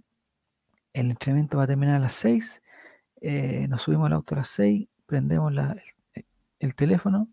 [0.92, 2.62] el entrenamiento va a terminar a las 6,
[3.20, 5.76] eh, nos subimos al auto a las 6, prendemos la-
[6.14, 6.26] el,
[6.60, 7.28] el teléfono,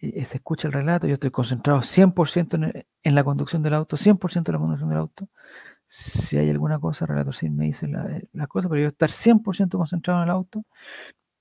[0.00, 3.96] se escucha el relato, yo estoy concentrado 100% en, el- en la conducción del auto,
[3.96, 5.28] 100% en la conducción del auto.
[5.86, 9.10] Si hay alguna cosa, relator sí me dice la, eh, la cosa, pero yo estar
[9.10, 10.64] 100% concentrado en el auto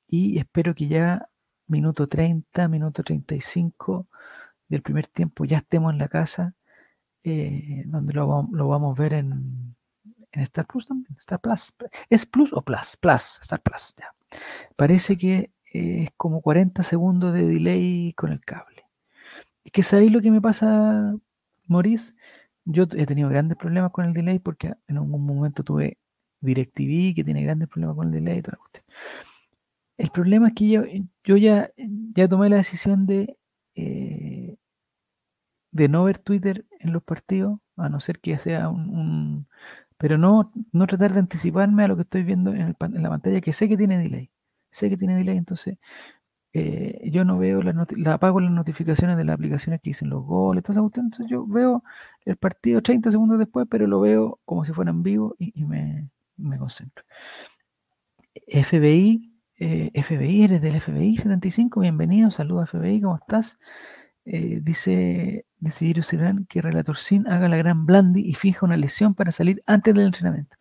[0.08, 1.30] y espero que ya
[1.68, 4.08] minuto 30, minuto 35
[4.70, 6.56] del primer tiempo ya estemos en la casa,
[7.24, 9.76] eh, donde lo, lo vamos a ver en,
[10.32, 11.16] en Star Plus también.
[11.20, 11.74] Star Plus.
[12.10, 12.98] ¿Es Plus o Plus?
[12.98, 14.14] Plus, Star Plus, ya.
[14.76, 18.86] Parece que eh, es como 40 segundos de delay con el cable.
[19.64, 21.16] Es que ¿sabéis lo que me pasa,
[21.68, 22.14] Maurice?
[22.66, 25.98] Yo he tenido grandes problemas con el delay porque en algún momento tuve
[26.42, 28.58] DirecTV que tiene grandes problemas con el delay y toda.
[29.98, 30.84] El problema es que yo,
[31.24, 31.72] yo ya,
[32.30, 33.38] tomé la decisión de,
[33.76, 34.58] eh,
[35.72, 39.48] de no ver Twitter en los partidos, a no ser que sea un,
[39.98, 43.10] pero no, no tratar de anticiparme a lo que estoy viendo en, el en la
[43.10, 44.32] pantalla, que sé que tiene delay.
[44.72, 45.78] Sé que tiene delay, entonces
[46.54, 50.64] eh, yo no veo las apago las notificaciones de las aplicaciones que dicen los goles,
[50.64, 51.08] toda esa cuestión.
[51.08, 51.84] Entonces yo veo
[52.26, 55.66] el partido 30 segundos después, pero lo veo como si fuera en vivo y, y
[55.66, 57.04] me, me concentro.
[58.48, 63.58] FBI, eh, FBI, eres del FBI 75, bienvenido, saludos FBI, ¿cómo estás?
[64.26, 68.78] Eh, dice, dice Iris Irán que Relator Sin haga la gran Blandi y fija una
[68.78, 70.58] lesión para salir antes del entrenamiento.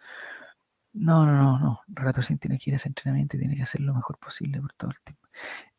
[0.92, 1.80] No, no, no, no.
[1.88, 4.60] Relator Sin tiene que ir a ese entrenamiento y tiene que hacer lo mejor posible
[4.60, 5.28] por todo el tiempo.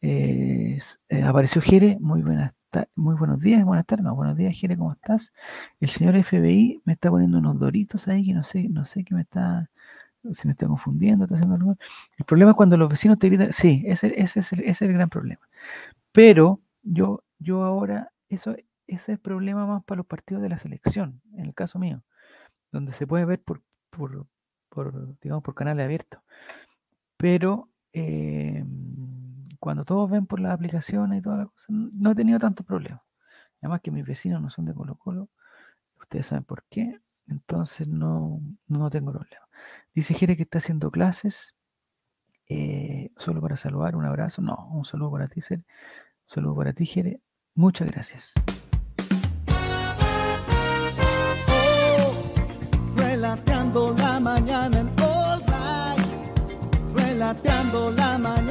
[0.01, 0.79] Eh,
[1.23, 2.53] apareció Jere, muy buenas
[2.95, 5.31] muy buenos días, buenas tardes, no, buenos días Jere, ¿cómo estás?
[5.79, 9.15] El señor FBI me está poniendo unos doritos ahí que no sé, no sé qué
[9.15, 9.71] me está,
[10.33, 11.77] si me está confundiendo, está haciendo algo.
[12.17, 15.09] El problema es cuando los vecinos te gritan, sí, ese, es el, es el gran
[15.09, 15.41] problema.
[16.11, 20.57] Pero yo, yo ahora, eso, ese es el problema más para los partidos de la
[20.57, 22.03] selección, en el caso mío,
[22.71, 24.27] donde se puede ver por, por,
[25.21, 26.21] digamos, por canales abiertos.
[27.17, 28.63] Pero eh,
[29.59, 33.01] cuando todos ven por las aplicaciones y toda la cosa, no he tenido tantos problemas.
[33.61, 35.29] Además que mis vecinos no son de Colo Colo,
[35.99, 39.47] ustedes saben por qué, entonces no, no tengo problema.
[39.93, 41.55] Dice Jere que está haciendo clases,
[42.49, 45.63] eh, solo para saludar, un abrazo, no, un saludo para ti, Jere,
[46.27, 47.21] un saludo para ti, Jere,
[47.55, 48.33] muchas gracias.
[52.95, 54.97] Relateando la mañana en.
[56.95, 58.46] Relateando la mañana.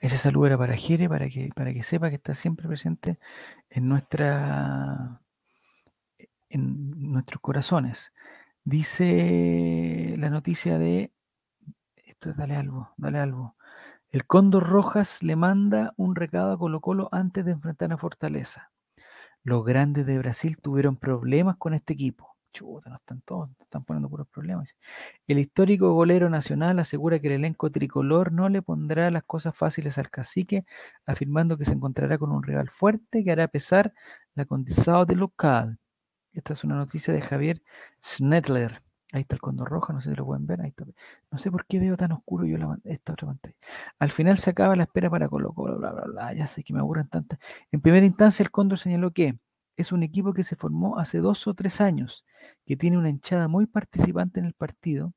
[0.00, 3.18] Ese saludo era para Jere, para que, para que sepa que está siempre presente
[3.70, 5.20] en nuestra
[6.50, 8.12] en nuestros corazones.
[8.64, 11.12] Dice la noticia de
[11.96, 13.56] esto es dale algo, dale algo.
[14.10, 18.72] El Cóndor Rojas le manda un recado a Colo Colo antes de enfrentar a Fortaleza.
[19.42, 22.29] Los grandes de Brasil tuvieron problemas con este equipo.
[22.52, 24.74] Chuta, no están todos, no están poniendo puros problemas.
[25.26, 29.98] El histórico golero nacional asegura que el elenco tricolor no le pondrá las cosas fáciles
[29.98, 30.64] al cacique,
[31.06, 33.92] afirmando que se encontrará con un rival fuerte que hará pesar
[34.34, 35.78] la condición de local.
[36.32, 37.62] Esta es una noticia de Javier
[38.02, 38.82] Schnedler.
[39.12, 40.60] Ahí está el condor rojo, no sé si lo pueden ver.
[41.30, 43.56] No sé por qué veo tan oscuro yo la, esta otra pantalla.
[43.98, 46.32] Al final se acaba la espera para Colo Colo, bla, bla, bla.
[46.34, 47.40] Ya sé que me aburren tantas.
[47.72, 49.38] En primera instancia, el Cóndor señaló que
[49.80, 52.24] es un equipo que se formó hace dos o tres años,
[52.66, 55.12] que tiene una hinchada muy participante en el partido.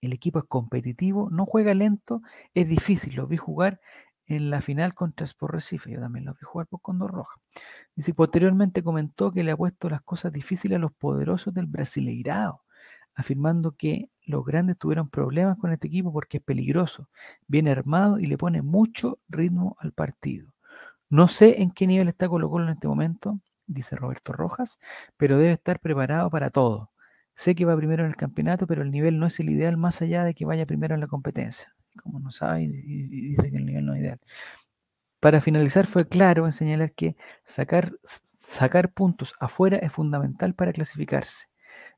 [0.00, 2.22] El equipo es competitivo, no juega lento,
[2.54, 3.14] es difícil.
[3.14, 3.80] Lo vi jugar
[4.26, 5.90] en la final contra Sport Recife.
[5.90, 7.40] Yo también lo vi jugar por Condor Roja.
[7.94, 12.62] Dice, posteriormente comentó que le ha puesto las cosas difíciles a los poderosos del Brasileirao,
[13.14, 17.08] afirmando que los grandes tuvieron problemas con este equipo porque es peligroso,
[17.46, 20.52] bien armado y le pone mucho ritmo al partido.
[21.08, 24.78] No sé en qué nivel está Colo Colo en este momento, dice Roberto Rojas,
[25.16, 26.90] pero debe estar preparado para todo.
[27.34, 30.00] Sé que va primero en el campeonato, pero el nivel no es el ideal más
[30.02, 31.74] allá de que vaya primero en la competencia.
[32.02, 34.20] Como no sabe y, dice que el nivel no es ideal.
[35.20, 41.46] Para finalizar, fue claro en señalar que sacar, sacar puntos afuera es fundamental para clasificarse.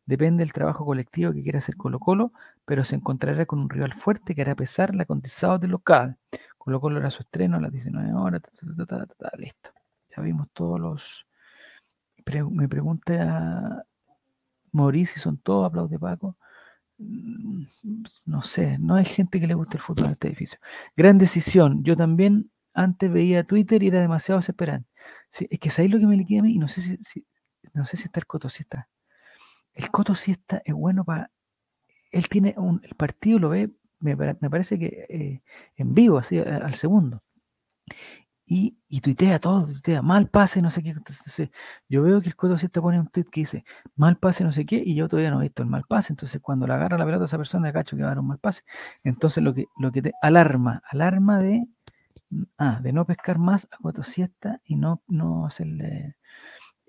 [0.07, 2.33] Depende del trabajo colectivo que quiera hacer Colo Colo,
[2.65, 6.17] pero se encontrará con un rival fuerte que hará pesar la condición del local.
[6.57, 8.43] Colo Colo era su estreno a las 19 horas,
[9.37, 9.71] listo.
[10.17, 11.27] Ya vimos todos los...
[12.51, 13.85] me pregunta
[14.73, 16.37] Mauricio si son todos aplausos de Paco.
[16.99, 17.65] Mm,
[18.27, 20.59] no sé, no hay gente que le guste el fútbol en este edificio.
[20.97, 21.83] Gran decisión.
[21.85, 24.89] Yo también antes veía Twitter y era demasiado desesperante.
[25.33, 27.27] es que sabéis lo que me liquida a mí y no sé si,
[27.75, 28.89] no sé si está el Coto, si está.
[29.75, 31.31] El Coto si está es bueno para.
[32.13, 32.81] Él tiene un.
[32.85, 35.43] El partido lo ve, me, parece que eh,
[35.77, 37.23] en vivo, así, al segundo
[38.51, 40.91] y, tuitea todo, tuitea mal pase, no sé qué.
[40.91, 41.51] Entonces,
[41.89, 44.65] yo veo que el Coto te pone un tweet que dice mal pase, no sé
[44.65, 46.13] qué, y yo todavía no he visto el mal pase.
[46.13, 48.29] Entonces, cuando le agarra la pelota a esa persona, cacho que va a dar un
[48.29, 48.63] mal pase.
[49.05, 51.67] Entonces, lo que, lo que te alarma, alarma de,
[52.59, 56.17] ah, de no pescar más a Coto Siesta y no, no hacerle.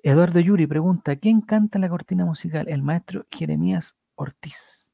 [0.04, 2.70] Eduardo Yuri pregunta: ¿quién canta la cortina musical?
[2.70, 4.94] El maestro Jeremías Ortiz.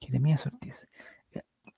[0.00, 0.88] Jeremías Ortiz.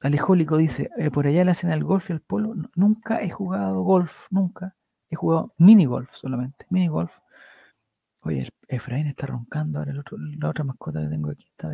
[0.04, 2.54] Alejólico dice, eh, por allá le hacen al golf y al polo.
[2.76, 4.76] nunca he jugado golf, nunca.
[5.08, 7.20] He jugado mini golf solamente, mini golf.
[8.20, 11.68] Oye, Efraín está roncando ahora, la otra mascota que tengo aquí está,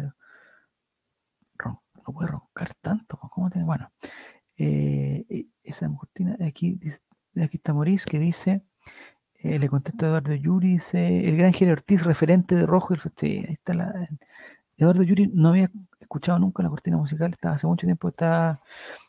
[1.57, 3.67] pero no puede roncar tanto, ¿cómo tiene?
[3.67, 3.91] Bueno,
[4.57, 6.79] eh, esa cortina, aquí,
[7.37, 8.63] aquí está Maurice que dice,
[9.43, 13.55] eh, le contesta Eduardo Yuri, dice, el gran Jerry Ortiz, referente de Rojo, el, ahí
[13.55, 14.09] está la,
[14.81, 18.61] Eduardo Yuri no había escuchado nunca la cortina musical, estaba hace mucho tiempo, está,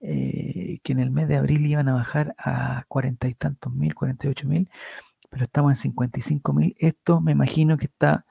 [0.00, 3.94] eh, que en el mes de abril iban a bajar a cuarenta y tantos mil,
[3.94, 4.70] cuarenta y ocho mil,
[5.30, 6.74] pero estamos en cincuenta y cinco mil.
[6.78, 8.24] Esto me imagino que está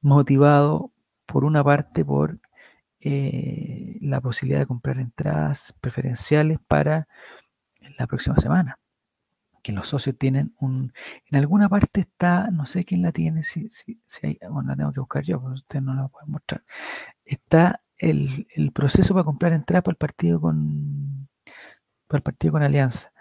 [0.00, 0.92] motivado
[1.26, 2.38] por una parte por
[3.00, 7.08] eh, la posibilidad de comprar entradas preferenciales para
[7.98, 8.78] la próxima semana.
[9.62, 10.92] Que los socios tienen un.
[11.26, 14.92] En alguna parte está, no sé quién la tiene, si, si, hay, bueno, la tengo
[14.92, 16.62] que buscar yo, porque ustedes no la pueden mostrar.
[17.24, 21.28] Está el, proceso para comprar entrada para el partido con
[22.06, 23.12] para el partido con Alianza.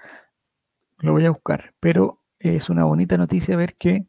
[1.00, 4.08] Lo voy a buscar, pero es una bonita noticia ver que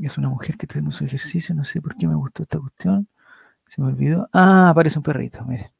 [0.00, 1.56] Es una mujer que está haciendo sus ejercicios.
[1.56, 3.08] No sé por qué me gustó esta cuestión.
[3.66, 4.28] Se me olvidó.
[4.32, 5.44] Ah, aparece un perrito.
[5.44, 5.70] Miren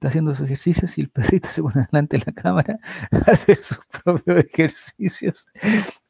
[0.00, 2.78] está haciendo sus ejercicios y el perrito se pone delante de la cámara
[3.12, 5.46] a hacer sus propios ejercicios.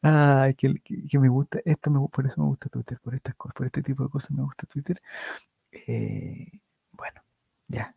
[0.03, 3.55] Ay, que, que- me gusta, esto me, por eso me gusta Twitter, por estas cosas,
[3.55, 5.01] por este tipo de cosas me gusta Twitter.
[5.72, 6.61] Eh,
[6.92, 7.22] bueno,
[7.68, 7.94] ya.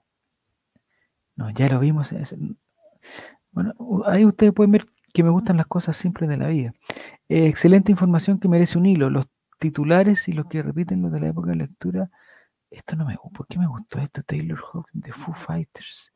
[1.36, 2.12] No, ya lo vimos.
[3.52, 3.74] bueno,
[4.06, 6.74] ahí ustedes pueden ver que me gustan las cosas simples de la vida.
[7.30, 9.10] Eh, excelente información que merece un hilo.
[9.10, 9.28] Los
[9.60, 12.10] titulares y los que repiten los de la época de lectura.
[12.72, 13.38] Esto no me gusta.
[13.38, 14.24] ¿Por qué me gustó esto?
[14.24, 16.14] Taylor Hawkins de Foo Fighters.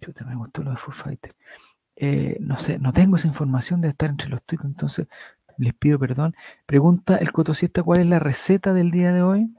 [0.00, 1.36] Chuta, me gustó lo de Foo Fighters.
[1.96, 5.08] Eh, no sé, no tengo esa información de estar entre los tweets, entonces
[5.58, 6.34] les pido perdón.
[6.66, 9.54] Pregunta el cotosista cuál es la receta del día de hoy.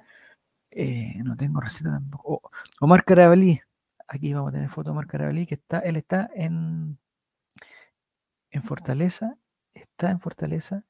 [0.71, 2.51] Eh, no tengo receta tampoco.
[2.79, 3.61] Omar Carabalí,
[4.07, 6.99] aquí vamos a tener foto de Omar Carabalí, que está, él está en,
[8.51, 9.37] en Fortaleza,
[9.73, 10.83] está en Fortaleza,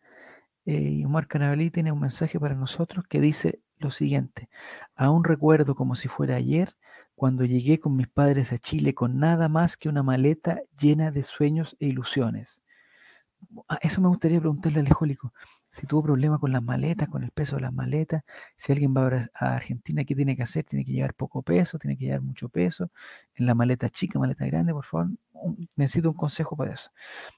[0.65, 4.49] eh, Omar Carabalí tiene un mensaje para nosotros que dice lo siguiente,
[4.95, 6.75] aún recuerdo como si fuera ayer,
[7.17, 11.23] cuando llegué con mis padres a Chile con nada más que una maleta llena de
[11.23, 12.61] sueños e ilusiones.
[13.67, 15.33] Ah, eso me gustaría preguntarle al Alejólico.
[15.71, 18.23] Si tuvo problema con las maletas, con el peso de las maletas,
[18.55, 20.63] si alguien va a Argentina, ¿qué tiene que hacer?
[20.65, 21.79] ¿Tiene que llevar poco peso?
[21.79, 22.91] ¿Tiene que llevar mucho peso?
[23.33, 25.07] En la maleta chica, maleta grande, por favor.
[25.75, 26.91] necesito un consejo para eso.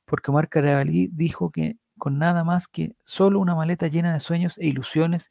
[0.03, 4.57] Porque Omar Carabalí dijo que con nada más que solo una maleta llena de sueños
[4.57, 5.29] e ilusiones,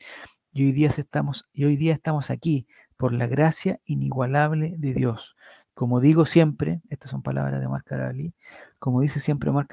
[0.52, 2.66] y hoy día estamos, y hoy día estamos aquí
[2.98, 5.36] por la gracia inigualable de Dios.
[5.72, 8.34] Como digo siempre, estas son palabras de Omar Carabalí,
[8.78, 9.68] como dice siempre Omar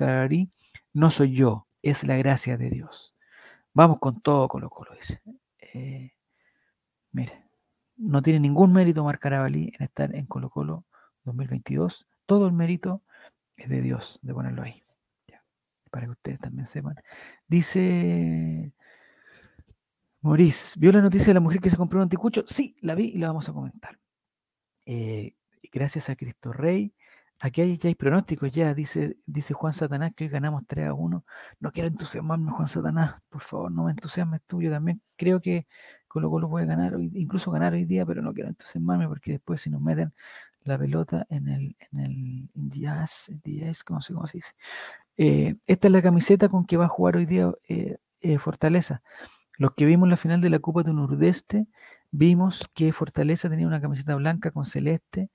[0.93, 3.13] no soy yo, es la gracia de Dios.
[3.73, 5.21] Vamos con todo Colo Colo, dice.
[5.59, 6.13] Eh,
[7.11, 7.43] mire,
[7.97, 10.85] no tiene ningún mérito Omar Carabalí en estar en Colo Colo
[11.23, 12.07] 2022.
[12.25, 13.01] Todo el mérito
[13.57, 14.83] es de Dios, de ponerlo ahí.
[15.91, 16.95] Para que ustedes también sepan.
[17.47, 18.73] Dice
[20.25, 22.43] Maurice, ¿vio la noticia de la mujer que se compró un anticucho?
[22.47, 23.99] Sí, la vi y la vamos a comentar.
[24.83, 25.35] Eh,
[25.71, 26.95] gracias a Cristo Rey.
[27.41, 30.93] Aquí hay, ya hay pronósticos, ya dice, dice Juan Satanás que hoy ganamos 3 a
[30.93, 31.25] 1.
[31.59, 34.63] No quiero entusiasmarme, Juan Satanás, por favor, no me entusiasmes tú.
[34.63, 35.67] Yo también creo que
[36.07, 39.61] Colo Colo puede ganar, hoy, incluso ganar hoy día, pero no quiero entusiasmarme porque después
[39.61, 40.11] si nos meten
[40.63, 44.53] la pelota en el, en el in the ass, in the ass, ¿cómo se, dice?
[45.17, 47.99] Eh, esta es la camiseta con que va a jugar hoy día eh,
[48.39, 49.03] Fortaleza.
[49.57, 51.67] Los que vimos la final de la Copa de Nordeste,
[52.11, 55.29] vimos que Fortaleza tenía una camiseta blanca con celeste,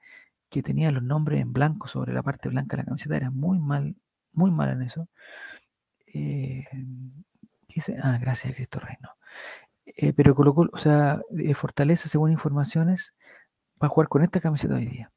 [0.50, 3.58] que tenía los nombres en blanco sobre la parte blanca de la camiseta, era muy
[3.58, 3.96] mal,
[4.32, 5.08] muy mal en eso.
[6.06, 6.64] Eh,
[7.68, 9.10] dice, ah, gracias a Cristo Reino.
[9.86, 13.14] Eh, pero colocó, o sea, eh, Fortaleza, según informaciones,
[13.82, 15.12] va a jugar con esta camiseta hoy día.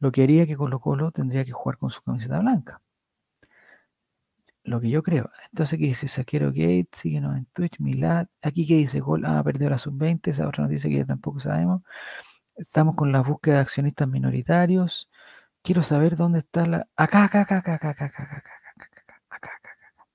[0.00, 2.80] Lo que haría que Colo Colo tendría que jugar con su camiseta blanca.
[4.64, 5.30] Lo que yo creo.
[5.50, 6.06] Entonces, ¿qué dice?
[6.08, 8.28] Saquero Gate, síguenos en Twitch, Milad.
[8.42, 9.00] Aquí, ¿qué dice?
[9.00, 11.82] Gol, ah, perdió la sub-20, esa otra noticia que ya tampoco sabemos.
[12.56, 15.10] Estamos con la búsqueda de accionistas minoritarios.
[15.62, 16.88] Quiero saber dónde está la.
[16.96, 18.46] Acá, acá, acá, acá, acá, acá, acá, acá, acá,
[18.76, 20.06] acá, acá, acá, acá, acá.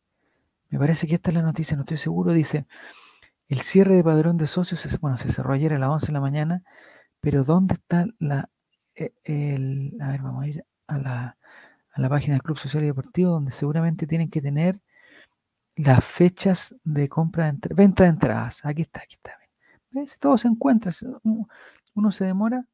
[0.70, 2.34] Me parece que esta es la noticia, no estoy seguro.
[2.34, 2.68] Dice:
[3.50, 6.14] el cierre de padrón de socios, es, bueno, se cerró ayer a las 11 de
[6.14, 6.64] la mañana,
[7.22, 8.50] pero ¿dónde está la.
[8.96, 11.38] eh, el, a ver, vamos a ir a la,
[11.98, 14.80] a la página del Club Social y Deportivo, donde seguramente tienen que tener
[15.76, 18.64] las fechas de compra venta de entradas.
[18.64, 19.36] Aquí está, aquí está.
[19.90, 20.20] ¿Ves?
[20.20, 20.92] Todo se encuentra.
[21.96, 22.68] Uno se demora,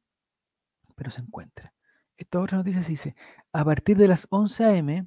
[0.94, 1.72] pero se encuentra.
[2.18, 3.16] Esta otra noticia se dice,
[3.52, 5.06] a partir de las 11 a.m.,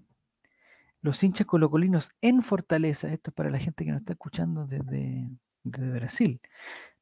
[1.02, 5.30] los hinchas colocolinos en Fortaleza, esto es para la gente que nos está escuchando desde,
[5.64, 6.42] desde Brasil,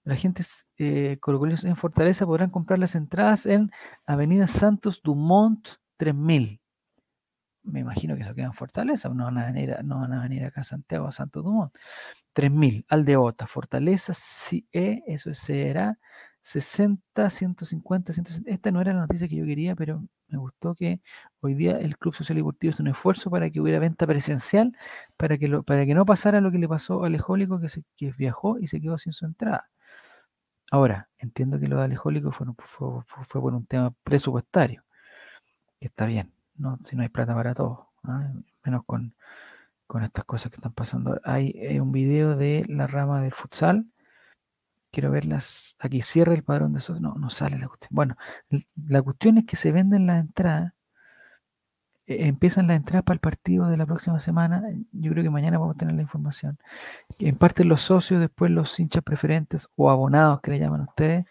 [0.03, 0.43] la gente
[0.77, 3.71] eh, colocolinos en Fortaleza podrán comprar las entradas en
[4.05, 6.59] Avenida Santos Dumont 3000.
[7.65, 10.21] Me imagino que eso queda en Fortaleza, no van a venir, a- no van a
[10.23, 11.73] venir acá a Santiago, a Santo Dumont.
[12.33, 15.97] 3000, Aldeota, Fortaleza, sí, eh, eso será
[16.41, 18.51] 60, 150, 160.
[18.51, 21.01] Esta no era la noticia que yo quería, pero me gustó que
[21.41, 24.73] hoy día el Club Social y Deportivo hizo un esfuerzo para que hubiera venta presencial,
[25.17, 28.11] para que, para que no pasara lo que le pasó a Alejólico, que, se, que
[28.13, 29.69] viajó y se quedó sin su entrada.
[30.71, 34.83] Ahora, entiendo que lo de Alejólico fue, fue, fue por un tema presupuestario,
[35.79, 36.79] que está bien, ¿no?
[36.83, 38.31] si no hay plata para todo, ¿ah?
[38.63, 39.15] menos con,
[39.87, 41.19] con estas cosas que están pasando.
[41.23, 43.85] Hay eh, un video de la rama del futsal.
[44.91, 45.75] Quiero verlas.
[45.79, 47.01] Aquí cierra el padrón de socios.
[47.01, 47.89] No, no sale la cuestión.
[47.91, 48.15] Bueno,
[48.87, 50.73] la cuestión es que se venden las entradas.
[52.07, 54.63] eh, empiezan las entradas para el partido de la próxima semana.
[54.91, 56.57] Yo creo que mañana vamos a tener la información.
[57.19, 61.25] En parte los socios, después los hinchas preferentes o abonados que le llaman ustedes.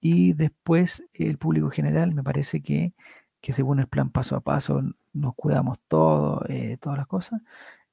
[0.00, 2.14] Y después el público general.
[2.14, 2.94] Me parece que,
[3.40, 4.82] que según el plan paso a paso
[5.12, 7.40] nos cuidamos todos, eh, todas las cosas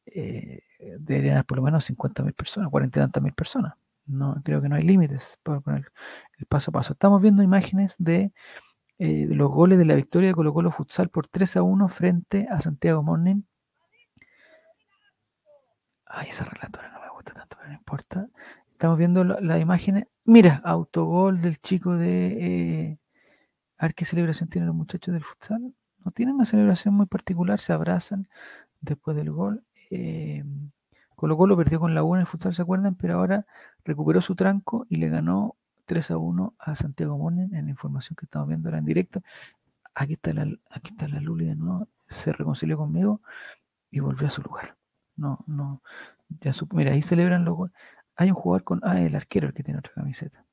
[0.06, 0.64] eh,
[1.00, 3.74] deberían haber por lo menos 50 mil personas, 40 y tantas mil personas.
[4.06, 5.92] No, creo que no hay límites para poner
[6.38, 6.94] el paso a paso.
[6.94, 8.32] Estamos viendo imágenes de,
[9.00, 11.90] eh, de los goles de la victoria de Colo Colo Futsal por 3 a 1
[11.90, 13.42] frente a Santiago Morning.
[16.06, 18.30] Ay, esa relatora no me gusta tanto, pero no importa.
[18.72, 20.06] Estamos viendo las imágenes.
[20.24, 22.98] Mira, autogol del chico de...
[23.78, 25.74] A ver qué celebración tienen los muchachos del futsal.
[26.04, 28.28] No tienen una celebración muy particular, se abrazan
[28.82, 29.64] después del gol.
[29.92, 30.44] Eh,
[31.16, 32.96] Colo Colo perdió con la U en el futsal, ¿se acuerdan?
[32.96, 33.46] Pero ahora
[33.84, 35.56] recuperó su tranco y le ganó
[35.86, 39.22] 3 a 1 a Santiago Monen en la información que estamos viendo ahora en directo.
[39.96, 43.22] Aquí está la, aquí está la Luli de nuevo, se reconcilió conmigo
[43.90, 44.78] y volvió a su lugar.
[45.16, 45.82] No, no,
[46.42, 47.72] ya mira, ahí celebran los
[48.16, 50.46] Hay un jugador con, ah, el arquero el que tiene otra camiseta.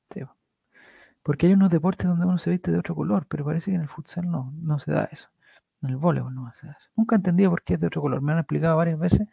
[1.24, 3.82] Porque hay unos deportes donde uno se viste de otro color, pero parece que en
[3.82, 5.30] el futsal no, no se da eso.
[5.82, 6.90] En el voleibol no se da eso.
[6.96, 8.20] Nunca he entendido por qué es de otro color.
[8.22, 9.26] Me han explicado varias veces.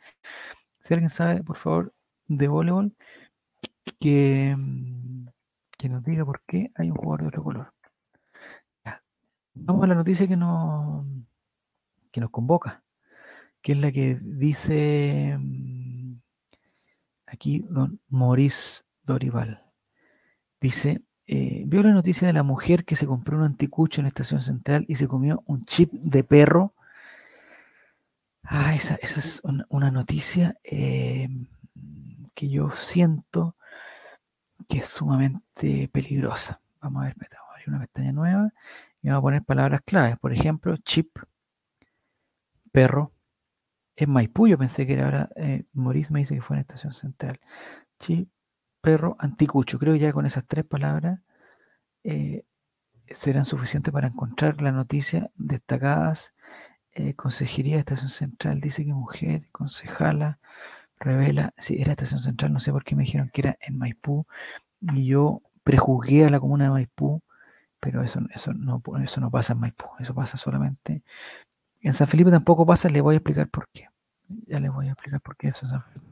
[0.79, 1.93] Si alguien sabe, por favor,
[2.27, 2.93] de voleibol,
[3.99, 4.55] que,
[5.77, 7.73] que nos diga por qué hay un jugador de otro color.
[9.53, 11.05] Vamos a la noticia que nos,
[12.11, 12.83] que nos convoca,
[13.61, 16.15] que es la que dice mm,
[17.27, 19.63] aquí don Maurice Dorival.
[20.61, 21.01] Dice,
[21.33, 24.95] eh, la noticia de la mujer que se compró un anticucho en Estación Central y
[24.95, 26.73] se comió un chip de perro.
[28.43, 31.29] Ah, esa, es una, noticia eh,
[32.33, 33.55] que yo siento
[34.67, 36.59] que es sumamente peligrosa.
[36.81, 38.53] Vamos a ver, vamos a abrir una pestaña nueva
[39.01, 40.19] y vamos a poner palabras claves.
[40.19, 41.17] Por ejemplo, chip,
[42.73, 43.13] perro.
[43.95, 47.39] Es Maipú, yo pensé que era ahora, eh, me dice que fue en Estación Central.
[47.99, 48.29] Chip,
[48.81, 49.79] perro, anticucho.
[49.79, 51.21] Creo que ya con esas tres palabras
[52.03, 52.43] eh,
[53.09, 56.33] serán suficientes para encontrar la noticia destacadas.
[56.93, 60.39] Eh, Consejería de Estación Central dice que mujer, concejala,
[60.99, 64.25] revela, si era Estación Central, no sé por qué me dijeron que era en Maipú,
[64.81, 67.21] y yo prejuzgué a la comuna de Maipú,
[67.79, 71.03] pero eso, eso, no, eso no pasa en Maipú, eso pasa solamente.
[71.81, 73.87] En San Felipe tampoco pasa, le voy a explicar por qué.
[74.47, 76.10] Ya les voy a explicar por qué eso en San Felipe.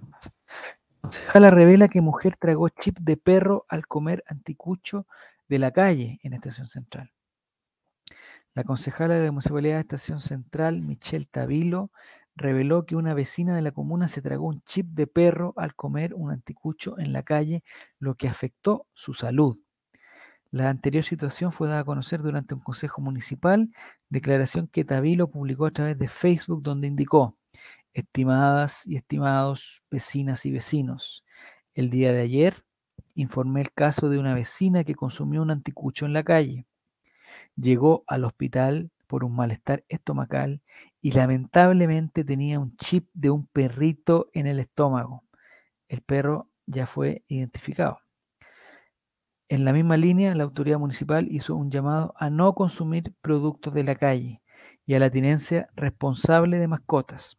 [1.02, 5.08] Concejala revela que mujer tragó chip de perro al comer anticucho
[5.48, 7.12] de la calle en Estación Central.
[8.54, 11.92] La concejala de la Municipalidad de Estación Central, Michelle Tavilo,
[12.36, 16.14] reveló que una vecina de la comuna se tragó un chip de perro al comer
[16.14, 17.64] un anticucho en la calle,
[18.00, 19.58] lo que afectó su salud.
[20.52, 23.70] La anterior situación fue dada a conocer durante un consejo municipal,
[24.10, 27.39] declaración que Tavilo publicó a través de Facebook, donde indicó,
[27.94, 31.24] estimadas y estimados vecinas y vecinos,
[31.74, 32.66] el día de ayer
[33.16, 36.66] informé el caso de una vecina que consumió un anticucho en la calle.
[37.56, 40.62] Llegó al hospital por un malestar estomacal
[41.02, 45.24] y lamentablemente tenía un chip de un perrito en el estómago.
[45.88, 48.00] El perro ya fue identificado.
[49.50, 53.84] En la misma línea, la autoridad municipal hizo un llamado a no consumir productos de
[53.84, 54.44] la calle
[54.86, 57.39] y a la tenencia responsable de mascotas.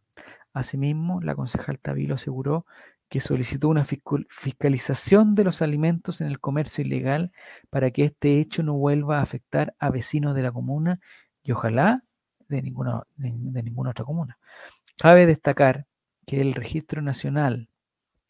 [0.53, 2.65] Asimismo, la concejal Tavilo aseguró
[3.11, 7.33] que solicitó una fiscalización de los alimentos en el comercio ilegal
[7.69, 11.01] para que este hecho no vuelva a afectar a vecinos de la comuna
[11.43, 12.05] y ojalá
[12.47, 14.37] de ninguna, de, ninguna otra comuna.
[14.97, 15.87] Cabe destacar
[16.25, 17.69] que el Registro Nacional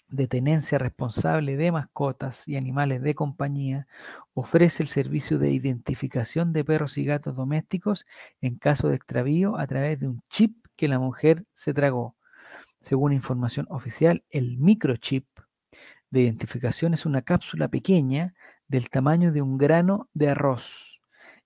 [0.07, 3.87] de Tenencia Responsable de Mascotas y Animales de Compañía
[4.33, 8.05] ofrece el servicio de identificación de perros y gatos domésticos
[8.41, 12.15] en caso de extravío a través de un chip que la mujer se tragó.
[12.79, 15.27] Según información oficial, el microchip
[16.09, 18.33] de identificación es una cápsula pequeña
[18.67, 20.99] del tamaño de un grano de arroz.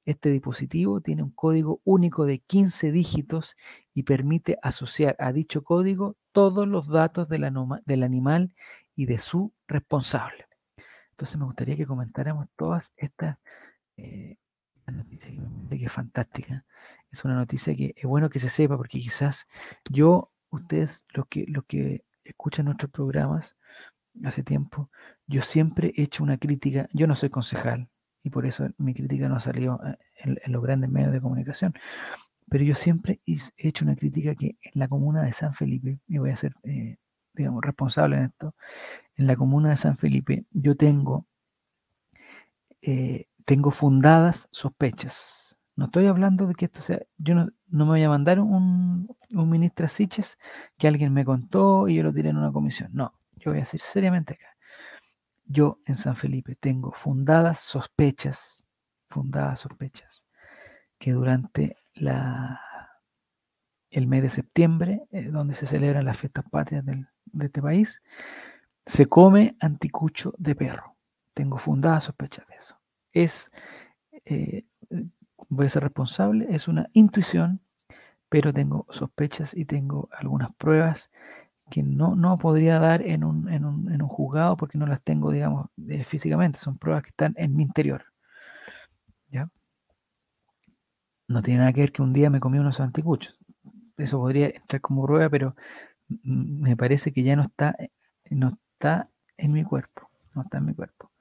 [0.05, 3.57] Este dispositivo tiene un código único de 15 dígitos
[3.93, 8.53] y permite asociar a dicho código todos los datos del, animal
[8.95, 10.47] y de su responsable.
[11.11, 13.37] Entonces me gustaría que comentáramos todas estas
[13.97, 14.37] eh,
[14.93, 15.33] noticias
[15.69, 16.65] que es fantástica.
[17.11, 19.47] Es una noticia que es bueno que se sepa porque quizás
[19.89, 23.55] yo ustedes, los que, los que escuchan nuestros programas
[24.23, 24.89] hace tiempo,
[25.27, 27.89] yo siempre he hecho una crítica, yo no soy concejal
[28.23, 31.73] y por eso mi crítica no ha salido eh, en, los grandes medios de comunicación,
[32.49, 36.17] pero yo siempre he hecho una crítica que en la comuna de San Felipe, y
[36.17, 36.97] voy a ser, eh,
[37.33, 38.55] digamos, responsable en esto,
[39.15, 41.27] en la comuna de San Felipe yo tengo,
[42.81, 48.03] eh, tengo fundadas sospechas no estoy hablando de que esto sea, yo no, me voy
[48.03, 50.37] a mandar un, un ministro Siches
[50.77, 52.91] que alguien me contó y yo lo tiré en una comisión.
[52.93, 54.55] No, yo voy a decir seriamente acá.
[55.45, 58.65] Yo en San Felipe tengo fundadas sospechas,
[59.09, 60.25] fundadas sospechas,
[60.97, 61.75] que durante
[63.91, 67.05] el mes de septiembre, eh, donde se celebran las fiestas patrias de
[67.45, 68.01] este país,
[68.85, 70.95] se come anticucho de perro.
[71.33, 72.77] Tengo fundadas sospechas de eso.
[73.15, 73.51] Es
[74.25, 74.65] eh,
[75.49, 77.61] voy a ser responsable, es una intuición,
[78.29, 81.11] pero tengo sospechas y tengo algunas pruebas
[81.71, 85.01] que no, no podría dar en un, en, un, en un juzgado porque no las
[85.03, 86.59] tengo, digamos, eh, físicamente.
[86.59, 88.05] Son pruebas que están en mi interior.
[89.31, 89.49] ¿Ya?
[91.27, 93.37] No tiene nada que ver que un día me comí unos anticuchos.
[93.97, 95.55] Eso podría entrar como prueba, pero
[96.23, 97.91] me parece que ya no está, eh,
[98.31, 99.07] no está
[99.37, 100.09] en mi cuerpo.
[100.35, 101.11] No está en mi cuerpo.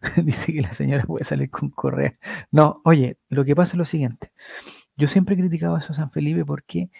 [0.24, 2.16] Dice que la señora puede salir con correa.
[2.50, 4.32] No, oye, lo que pasa es lo siguiente.
[4.96, 6.90] Yo siempre he criticado a eso San Felipe porque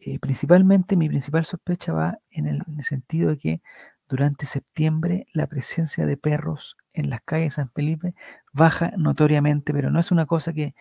[0.00, 3.62] eh, principalmente mi principal sospecha va en el, sentido de que
[4.08, 8.14] durante septiembre la presencia de perros en las calles de San Felipe
[8.52, 10.74] baja notoriamente, pero no es una cosa que,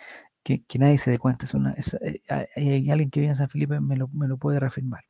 [0.80, 1.46] nadie se dé cuenta.
[1.46, 2.22] Es una, eh,
[2.56, 5.04] hay alguien que vive en San Felipe me lo, me lo puede reafirmar.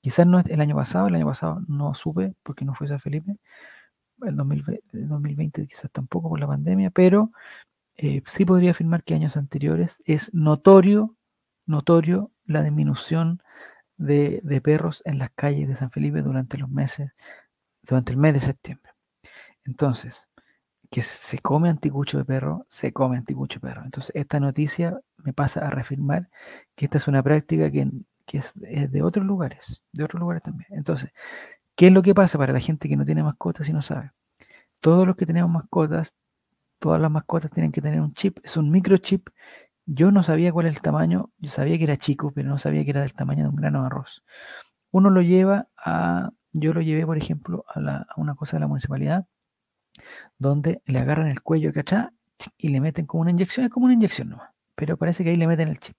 [0.00, 3.00] Quizás no es el año pasado, el año pasado no supe porque no fue San
[3.00, 3.36] Felipe,
[4.24, 7.32] el 2020, quizás tampoco por la pandemia, pero
[7.96, 11.16] eh, sí podría afirmar que años anteriores es notorio,
[11.66, 13.42] notorio la disminución
[13.96, 17.12] de, perros en las calles de San Felipe durante los meses,
[17.82, 18.92] durante el mes de septiembre.
[19.64, 20.28] Entonces,
[20.90, 23.84] que se come anticucho de perro, se come anticucho de perro.
[23.84, 26.28] Entonces, esta noticia me pasa a reafirmar
[26.74, 27.88] que esta es una práctica que,
[28.32, 30.68] es, de otros lugares, de otros lugares también.
[30.72, 31.12] Entonces,
[31.82, 34.12] ¿qué es lo que pasa para la gente que no tiene mascotas y no sabe?
[34.80, 36.14] Todos los que tenemos mascotas,
[36.78, 39.28] todas las mascotas tienen que tener un chip, es un microchip
[39.84, 42.84] yo no sabía cuál era el tamaño, yo sabía que era chico, pero no sabía
[42.84, 44.22] que era del tamaño de un grano de arroz.
[44.92, 49.26] Uno lo lleva a, yo lo llevé, por ejemplo, a, una cosa de la municipalidad,
[50.38, 52.10] donde le agarran el cuello acá atrás
[52.58, 55.36] y le meten como una inyección, es como una inyección nomás, pero parece que ahí
[55.36, 55.96] le meten el chip.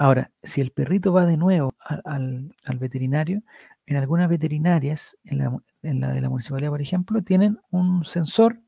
[0.00, 1.74] Ahora, si el perrito va de nuevo
[2.06, 3.42] al, veterinario,
[3.90, 8.60] en algunas veterinarias, en la, de la municipalidad, por ejemplo, tienen un sensor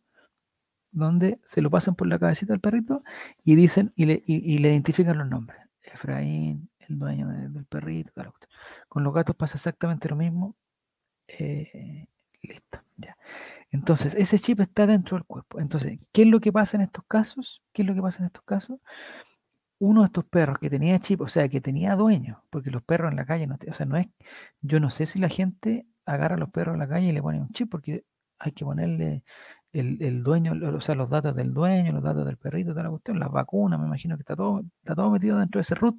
[0.91, 3.05] donde se lo pasan por la cabecita del perrito
[3.45, 5.61] y dicen y le, identifican los nombres.
[5.81, 8.33] Efraín, el dueño del perrito, tal,
[8.89, 10.57] Con los gatos pasa exactamente lo mismo.
[11.29, 12.07] Eh,
[12.43, 13.17] listo, ya.
[13.71, 15.61] Entonces, ese chip está dentro del cuerpo.
[15.61, 17.63] Entonces, ¿qué es lo que pasa en estos casos?
[17.73, 18.81] ¿Qué es lo que pasa en estos casos?
[19.83, 23.11] Uno de estos perros que tenía chip, o sea, que tenía dueño, porque los perros
[23.11, 24.07] en la calle, no, o sea, no es,
[24.61, 27.21] yo no sé si la gente agarra a los perros en la calle y le
[27.23, 28.05] pone un chip, porque
[28.39, 29.25] hay que ponerle
[29.73, 33.19] el, dueño, o sea, los datos del dueño, los datos del perrito, toda la cuestión,
[33.19, 35.97] las vacunas, me imagino que está todo, está todo metido dentro de ese root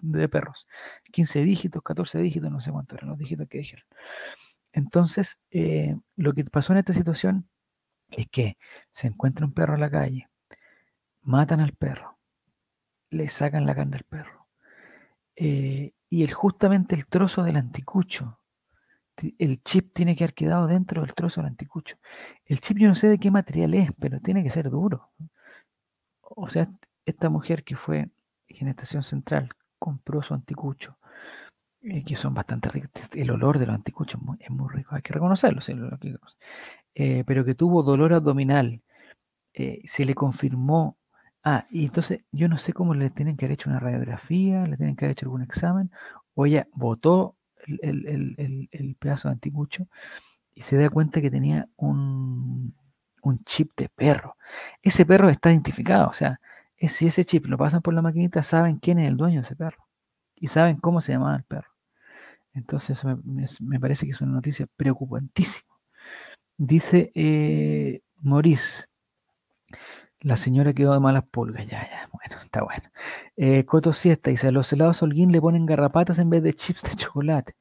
[0.00, 0.66] de perros.
[1.12, 3.84] 15 dígitos, 14 dígitos, no sé cuántos eran los dígitos que dijeron.
[4.72, 7.48] Entonces, eh, lo que pasó en esta situación
[8.10, 8.56] es que
[8.92, 10.28] se encuentra un perro en la calle,
[11.22, 12.18] matan al perro,
[13.10, 14.48] le sacan la carne al perro.
[15.36, 18.40] Eh, y el, justamente el trozo del anticucho
[19.38, 21.96] el chip tiene que haber quedado dentro del trozo del anticucho.
[22.44, 25.10] El chip yo no sé de qué material es, pero tiene que ser duro.
[26.22, 26.70] O sea,
[27.04, 28.10] esta mujer que fue
[28.48, 30.98] en Estación Central compró su anticucho,
[31.82, 32.90] eh, que son bastante ricos.
[33.14, 35.60] El olor de los anticuchos es muy, rico, hay que reconocerlo,
[36.94, 38.82] eh, pero que tuvo dolor abdominal.
[39.84, 40.96] Se le confirmó.
[41.42, 44.76] Ah, y entonces yo no sé cómo le tienen que haber hecho una radiografía, le
[44.76, 45.90] tienen que haber hecho algún examen,
[46.34, 47.36] o ella votó
[47.66, 49.86] el, pedazo de anticucho
[50.54, 52.74] y se da cuenta que tenía un,
[53.46, 54.36] chip de perro.
[54.82, 56.40] Ese perro está identificado, o sea,
[56.88, 59.56] si ese chip lo pasan por la maquinita, saben quién es el dueño de ese
[59.56, 59.86] perro
[60.36, 61.70] y saben cómo se llamaba el perro.
[62.54, 63.02] Entonces
[63.60, 65.68] me, parece que es una noticia preocupantísima.
[66.56, 68.84] Dice eh, Maurice,
[70.22, 72.90] la señora quedó de malas pulgas, ya, ya, bueno, está bueno.
[73.36, 76.82] Eh, Coto Siesta dice, a los helados Holguín le ponen garrapatas en vez de chips
[76.82, 77.54] de chocolate.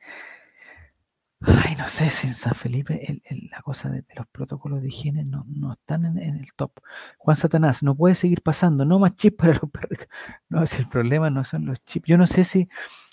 [1.42, 5.46] Ay, no sé si en San Felipe la cosa de, los protocolos de higiene no,
[5.72, 6.72] están en, el top.
[7.18, 10.08] Juan Satanás, no puede seguir pasando, no más chips para los perritos.
[10.50, 12.08] No, si el problema no son los chips.
[12.08, 12.68] Yo no sé si,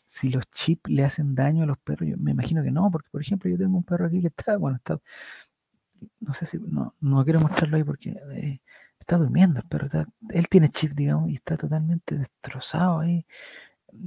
[0.07, 2.09] si los chips le hacen daño a los perros.
[2.09, 4.57] Yo me imagino que no, porque por ejemplo yo tengo un perro aquí que está,
[4.57, 4.99] bueno, está,
[6.21, 8.11] no sé si, no, no quiero mostrarlo ahí porque...
[8.11, 8.61] Eh,
[9.07, 9.89] Está durmiendo el perro.
[10.31, 13.25] él tiene chip, digamos, y está totalmente destrozado ahí.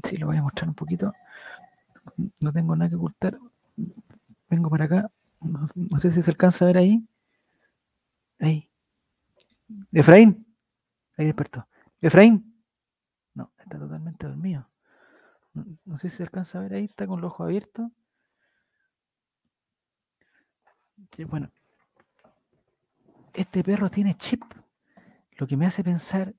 [0.04, 1.14] Sí, lo voy a mostrar un poquito.
[2.44, 3.40] No tengo nada que ocultar.
[4.50, 5.12] Vengo para acá.
[5.40, 7.08] No, sé si se alcanza a ver ahí.
[8.40, 8.70] Ahí.
[9.94, 10.46] Efraín.
[11.16, 11.66] Ahí despertó.
[12.02, 12.62] Efraín.
[13.36, 14.68] No, está totalmente dormido.
[15.86, 16.84] No, sé si se alcanza a ver ahí.
[16.84, 17.90] Está con los ojos abiertos.
[21.26, 21.50] bueno.
[23.34, 24.44] Este perro tiene chip
[25.40, 26.36] lo que me hace pensar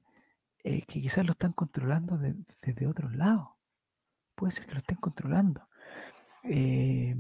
[0.63, 3.49] que quizás lo están controlando desde otros lados.
[4.37, 5.69] Puede ser que lo estén controlando.
[6.45, 7.17] Eh,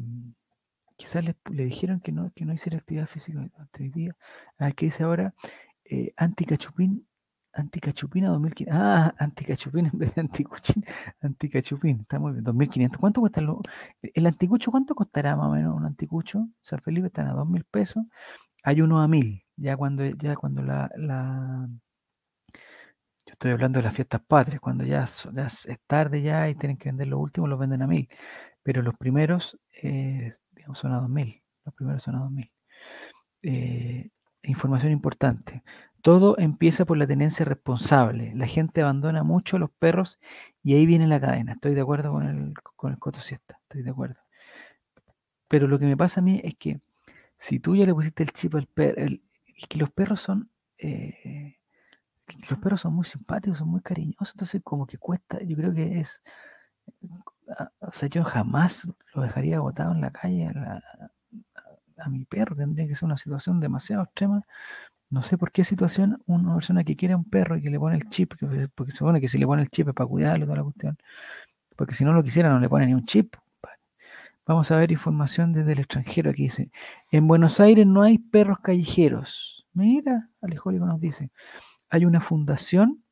[0.96, 3.40] quizás le, dijeron que no, que no hiciera actividad física
[3.78, 4.16] hoy día.
[4.58, 5.34] A ver qué dice ahora.
[5.84, 7.06] Eh, Anticachupín
[7.52, 8.80] Anticachupina 2500.
[8.80, 10.84] Ah, anticachupina en vez de anticuchín.
[11.20, 12.44] Anticachupín, está muy bien.
[12.44, 13.00] 2500.
[13.00, 13.60] ¿Cuánto cuesta lo-
[14.02, 14.70] el anticucho?
[14.70, 16.48] ¿Cuánto costará más o menos un anticucho?
[16.60, 18.04] San Felipe están a 2000 pesos.
[18.62, 19.44] Hay uno a 1000.
[19.56, 21.68] Ya cuando, ya cuando la, la-
[23.26, 25.28] Yo estoy hablando de las fiestas patrias, cuando ya, es
[25.86, 28.08] tarde ya y tienen que vender los últimos, los venden a 1000.
[28.62, 31.42] Pero los primeros, eh, digamos, son a 2000.
[31.64, 32.50] Los primeros son a 2000.
[33.42, 34.10] Eh,
[34.42, 35.62] información importante.
[36.02, 38.32] Todo empieza por la tenencia responsable.
[38.36, 40.18] La gente abandona mucho a los perros
[40.62, 41.54] y ahí viene la cadena.
[41.54, 43.58] Estoy de acuerdo con el, con el Coto Siesta.
[43.64, 44.20] Estoy de acuerdo.
[45.48, 46.80] Pero lo que me pasa a mí es que
[47.40, 51.56] si tú ya le pusiste el chip al perro, y que los perros son, eh,
[52.48, 56.00] los perros son muy simpáticos, son muy cariñosos, entonces como que cuesta, yo creo que
[56.00, 56.22] es,
[57.58, 60.82] ah, o sea, yo jamás lo dejaría botado en la calle a, la-
[61.96, 64.42] a- a mi perro, tendría que ser una situación demasiado extrema.
[65.10, 67.96] No sé por qué situación una persona que quiere un perro y que le pone
[67.96, 70.46] el chip, que- porque se supone que si le pone el chip es para cuidarlo,
[70.46, 70.98] toda la cuestión,
[71.76, 73.36] porque si no lo quisiera no le pone ni un chip.
[74.50, 76.28] Vamos a ver información desde el extranjero.
[76.28, 76.72] Aquí dice,
[77.12, 79.64] en Buenos Aires no hay perros callejeros.
[79.74, 81.30] Mira, Alejólico nos dice,
[81.88, 83.04] hay una fundación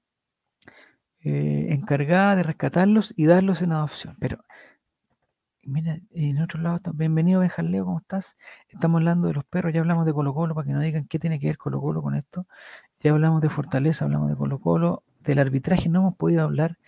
[1.22, 4.16] eh, encargada de rescatarlos y darlos en adopción.
[4.18, 4.45] Pero,
[5.62, 8.36] mira, en otro lado, bienvenido Benjaleo, ¿cómo estás?
[8.68, 11.20] Estamos hablando de los perros, ya hablamos de Colo Colo, para que no digan qué
[11.20, 12.49] tiene que ver Colo Colo con esto.
[12.99, 16.78] Ya hablamos de Fortaleza, hablamos de Colo Colo, del arbitraje no hemos podido hablar.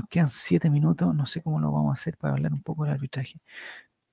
[0.00, 2.84] Nos quedan siete minutos, no sé cómo lo vamos a hacer para hablar un poco
[2.84, 3.40] del arbitraje.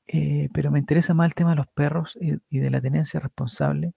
[0.08, 3.94] Eh, pero me interesa más el tema de los perros y, de la tenencia responsable.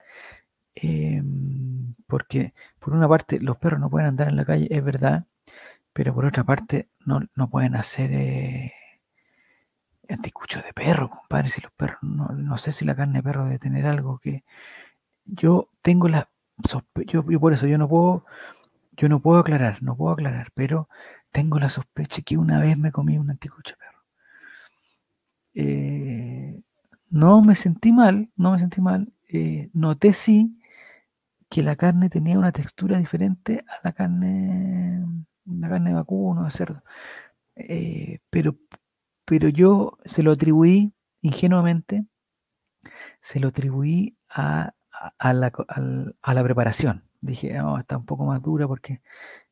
[0.75, 5.25] em, porque por una parte los perros no pueden andar en la calle, es verdad,
[5.93, 8.73] pero por otra parte no, no pueden hacer eh,
[10.09, 11.49] anticuchos de perro, compadre.
[11.49, 14.43] Si los perros, no, no sé si la carne de perro debe tener algo que.
[15.25, 16.29] Yo tengo la
[17.07, 18.25] yo, yo por eso yo no puedo,
[19.01, 20.87] yo no puedo aclarar, no puedo aclarar, pero
[21.31, 23.99] tengo la sospecha que una vez me comí un anticucho perro.
[25.55, 26.61] Eh,
[27.09, 29.11] no me sentí mal, no me sentí mal.
[29.27, 30.55] eh, noté sí
[31.49, 35.03] que la carne tenía una textura diferente a la carne,
[35.45, 36.83] la carne de vacuno, de cerdo.
[37.55, 38.55] Eh, pero,
[39.25, 42.05] pero yo se lo atribuí ingenuamente,
[43.19, 44.73] se lo atribuí a
[45.23, 47.10] la preparación.
[47.21, 49.01] Dije, "No, está un poco más dura porque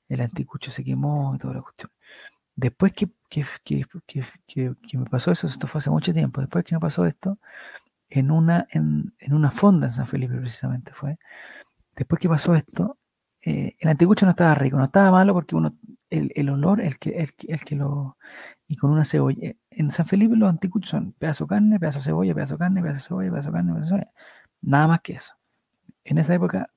[0.10, 1.92] el anticucho se quemó y toda la cuestión.
[2.56, 3.86] Después que, que, que-
[4.48, 7.40] que- me pasó eso, esto fue hace mucho tiempo, después que me pasó esto,
[8.10, 11.18] en una, en, en una fonda en San Felipe precisamente fue,
[11.96, 12.98] después que pasó esto,
[13.42, 15.76] eh, el anticucho no estaba rico, no estaba malo porque uno,
[16.10, 18.18] el, el olor, el que, el, el que lo,
[18.68, 19.54] y con una cebolla.
[19.72, 22.82] En San Felipe los anticuchos son pedazo de carne, pedazo de cebolla, pedazo de carne,
[22.82, 24.14] pedazo de cebolla, pedazo de carne, pedazo de cebolla.
[24.62, 25.34] Nada más que eso.
[26.04, 26.72] En esa época,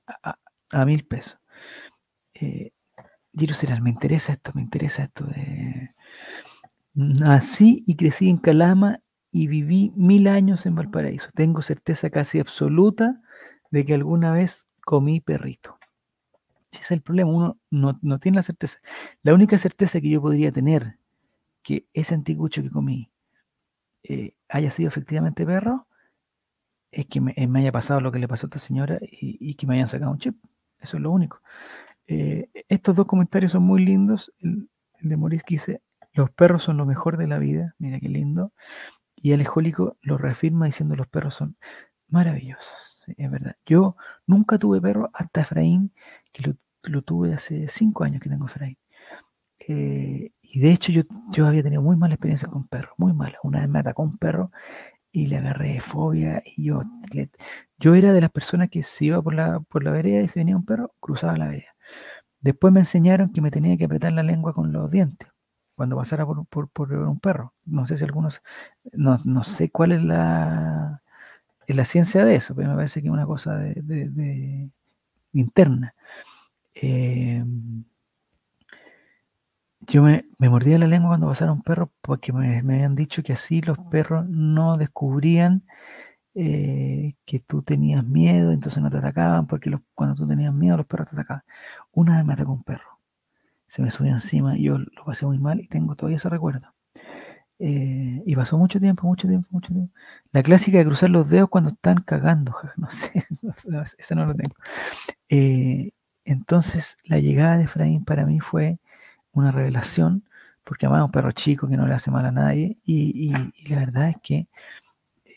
[0.73, 1.37] a- mil pesos.
[2.35, 2.71] Eh,
[3.33, 5.25] Giro Ceral, me interesa esto, me interesa esto.
[6.95, 8.99] Nací y crecí en Calama
[9.31, 11.29] y viví mil años en Valparaíso.
[11.33, 13.21] Tengo certeza casi absoluta
[13.71, 15.79] de que alguna vez comí perrito.
[16.71, 18.79] Ese es el problema, uno no, no tiene la certeza.
[19.23, 20.97] La única certeza que yo podría tener
[21.63, 23.11] que ese anticucho que comí
[24.03, 25.87] eh, haya sido efectivamente perro
[26.91, 29.37] es que me, eh, me haya pasado lo que le pasó a esta señora y,
[29.39, 30.37] y que me hayan sacado un chip.
[30.83, 31.41] Eso es lo único.
[32.07, 34.33] Eh, estos dos comentarios son muy lindos.
[34.39, 34.69] El,
[35.01, 35.81] de que dice,
[36.13, 37.75] los perros son lo mejor de la vida.
[37.79, 38.53] Mira qué lindo.
[39.15, 41.57] Y el ejólico lo reafirma diciendo, los perros son
[42.07, 42.99] maravillosos.
[43.17, 43.55] Es verdad.
[43.65, 43.95] Yo
[44.27, 45.93] nunca tuve perro hasta Efraín,
[46.31, 48.77] que lo, lo tuve hace cinco años que tengo Efraín.
[49.67, 53.37] Eh, y de hecho yo, yo había tenido muy mala experiencia con perros, muy mala.
[53.43, 54.51] Una vez me atacó un perro
[55.13, 56.83] y le agarré fobia y yo,
[57.79, 60.39] yo era de las personas que se iba por la, por la vereda y se
[60.39, 61.75] venía un perro, cruzaba la vereda.
[62.41, 65.29] Después me enseñaron que me tenía que apretar la lengua con los dientes
[65.75, 67.53] cuando pasara por, por- por un perro.
[67.65, 68.41] No sé si algunos,
[68.93, 71.01] no, no sé cuál es la,
[71.67, 74.69] es la ciencia de eso, pero me parece que es una cosa de, de- de
[75.33, 75.95] interna.
[76.75, 77.43] Eh,
[79.87, 83.23] yo me, me mordía la lengua cuando pasara un perro porque me, me habían dicho
[83.23, 85.63] que así los perros no descubrían
[86.35, 90.77] eh, que tú tenías miedo, entonces no te atacaban, porque los- cuando tú tenías miedo
[90.77, 91.43] los perros te atacaban.
[91.93, 92.99] Una vez me atacó un perro,
[93.67, 96.67] se me subió encima y yo lo pasé muy mal y tengo todavía ese recuerdo.
[97.59, 99.93] Eh, y pasó mucho tiempo, mucho tiempo, mucho tiempo.
[100.31, 103.25] La clásica de cruzar los dedos cuando están cagando, no sé,
[103.65, 104.55] no, ese no lo tengo.
[105.29, 105.91] Eh,
[106.25, 108.79] entonces, la llegada de Efraín para mí fue
[109.33, 110.23] una revelación,
[110.63, 113.53] porque además es un perro chico que no le hace mal a nadie, y, y-
[113.57, 114.47] y la verdad es que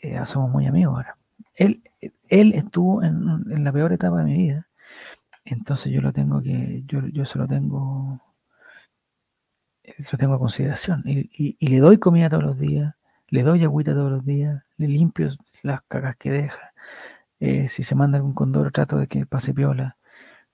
[0.03, 1.17] eh, somos muy amigos ahora.
[1.55, 1.83] Él,
[2.29, 3.15] él estuvo en,
[3.51, 4.67] en la peor etapa de mi vida,
[5.45, 8.21] entonces yo lo tengo que, yo, yo se lo tengo,
[10.11, 11.03] lo tengo a consideración.
[11.05, 12.95] Y, y, le doy comida todos los días,
[13.29, 15.29] le doy agüita todos los días, le limpio
[15.63, 16.71] las cagas que deja.
[17.41, 19.97] Eh, si se manda algún condoro, trato de que pase piola.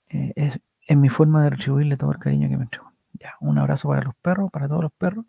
[0.09, 2.92] Eh, es, es, mi forma de retribuirle todo el cariño que me entregó.
[3.41, 5.25] Un abrazo para los perros, para todos los perros.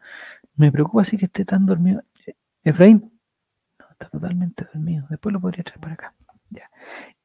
[0.57, 2.03] Me preocupa así que esté tan dormido.
[2.63, 3.13] Efraín,
[3.79, 5.07] no, está totalmente dormido.
[5.11, 6.15] Después lo podría traer para acá.
[6.51, 6.71] Ya.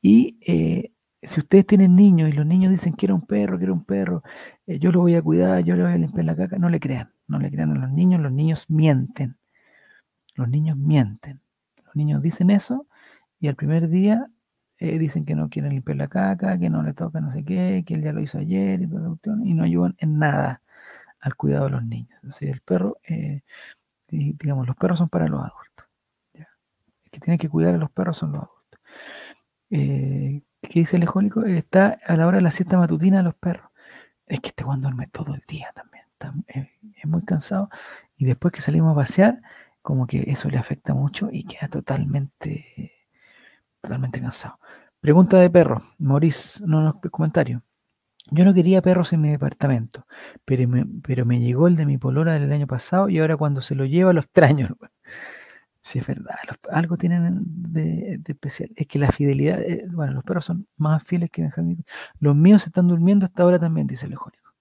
[0.01, 0.91] Y eh,
[1.21, 4.23] si ustedes tienen niños y los niños dicen quiero un perro, quiero un perro,
[4.67, 6.79] eh, yo lo voy a cuidar, yo le voy a limpiar la caca, no le
[6.79, 9.37] crean, no le crean a los niños, los niños mienten.
[10.35, 11.41] Los niños mienten.
[11.85, 12.87] Los niños dicen eso
[13.39, 14.29] y al primer día
[14.79, 17.83] eh, dicen que no quieren limpiar la caca, que no le toca no sé qué,
[17.85, 20.61] que él ya lo hizo ayer y, y no ayudan en nada
[21.19, 22.11] al cuidado de los niños.
[22.15, 23.41] Entonces el perro, eh,
[24.07, 25.85] digamos, los perros son para los adultos.
[26.33, 28.79] El que tiene que cuidar a los perros son los adultos.
[29.69, 31.43] Eh, ¿Qué dice el ejólico?
[31.45, 33.69] Está a la hora de la siesta matutina de los perros.
[34.27, 36.05] Es que este Juan duerme todo el día también.
[36.47, 36.67] es,
[37.05, 37.69] muy cansado.
[38.17, 39.41] Y después que salimos a pasear,
[39.81, 43.07] como que eso le afecta mucho y queda totalmente,
[43.81, 44.59] totalmente cansado.
[45.01, 45.83] Pregunta de perro.
[45.97, 47.63] Maurice, no, no, comentario.
[48.31, 50.05] Yo no quería perros en mi departamento,
[50.45, 53.61] pero me, pero me llegó el de mi polora del año pasado y ahora cuando
[53.61, 54.77] se lo lleva lo extraño.
[55.81, 56.35] Sí, es verdad,
[56.71, 58.69] algo tienen de, especial.
[58.75, 61.85] Es que la fidelidad, eh, bueno, los perros son más fieles que Benjamín.
[62.19, 64.53] Los míos están durmiendo hasta ahora también, dice el ejólico.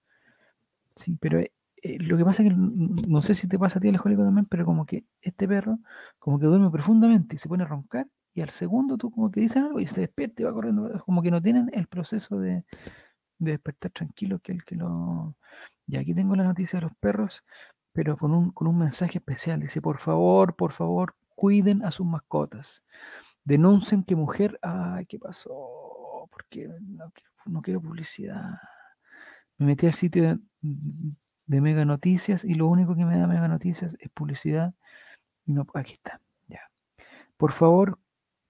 [0.95, 1.51] Sí, pero eh,
[1.83, 4.23] eh, lo que pasa es que no sé si te pasa a ti el ejólico
[4.23, 5.79] también, pero como que este perro,
[6.19, 9.41] como que duerme profundamente y se pone a roncar, y al segundo tú como que
[9.41, 12.63] dices algo y se despierta y va corriendo, como que no tienen el proceso de,
[13.39, 15.35] de despertar tranquilo que el que lo...
[15.87, 17.43] Y aquí tengo la noticia de los perros
[17.99, 19.59] pero con un, con un mensaje especial.
[19.59, 22.83] Dice, por favor, por favor, cuiden a sus mascotas.
[23.43, 26.27] Denuncien que mujer, ay, ¿qué pasó?
[26.31, 26.69] Porque
[27.45, 28.55] no quiero, publicidad.
[29.57, 33.95] Me metí al sitio de, Mega Noticias y lo único que me da Mega Noticias
[33.99, 34.73] es publicidad.
[35.45, 36.61] no, aquí está, ya.
[37.37, 37.99] Por favor,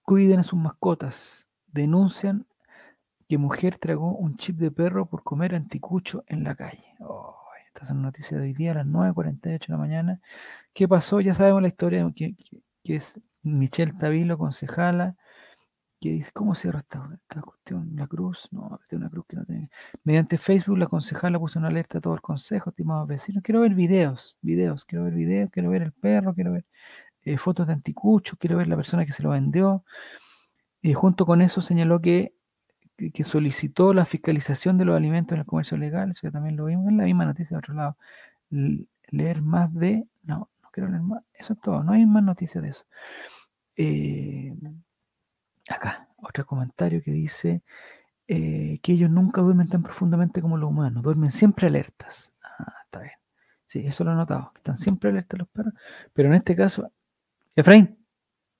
[0.09, 1.47] cuiden a sus mascotas.
[1.67, 2.47] Denuncian
[3.27, 6.95] que mujer tragó un chip de perro por comer anticucho en la calle.
[6.99, 7.35] Oh.
[7.67, 10.21] Esta es una noticia de hoy día a las 9.48 de la mañana.
[10.73, 11.21] ¿Qué pasó?
[11.21, 12.35] Ya sabemos la historia, que,
[12.85, 15.15] es Michelle Tavilo, concejala,
[16.01, 17.91] que dice, ¿cómo cierra esta, esta cuestión?
[17.95, 18.47] ¿La cruz?
[18.49, 19.69] No, es una cruz que no tiene.
[20.03, 23.43] Mediante Facebook, la concejala puso una alerta a todo el consejo, estimados vecinos.
[23.43, 26.65] Quiero ver videos, videos, quiero ver videos, quiero ver el perro, quiero ver
[27.23, 29.83] eh, fotos de anticucho, quiero ver la persona que se lo vendió.
[30.81, 32.33] Y junto con eso señaló que
[33.13, 36.65] que solicitó la fiscalización de los alimentos en el comercio legal, eso ya también lo
[36.65, 37.97] vimos en la misma noticia de otro lado.
[38.49, 42.61] Leer más de, no, no quiero leer más, eso es todo, no hay más noticias
[42.63, 42.85] de eso.
[43.77, 44.53] Eh,
[45.69, 47.63] acá, otro comentario que dice
[48.27, 52.31] eh, que ellos nunca duermen tan profundamente como los humanos, duermen siempre alertas.
[52.43, 53.13] Ah, está bien.
[53.65, 55.73] Sí, eso lo he notado, que están siempre alertas los perros,
[56.13, 56.91] pero en este caso,
[57.59, 58.05] Efraín,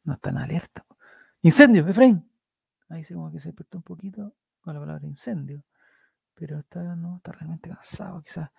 [0.04, 0.86] no están alerta.
[1.42, 2.30] Incendio, Efraín,
[2.90, 5.64] Ahí se como que se despertó un poquito con la palabra incendio,
[6.34, 8.50] pero está, no, está realmente cansado quizás.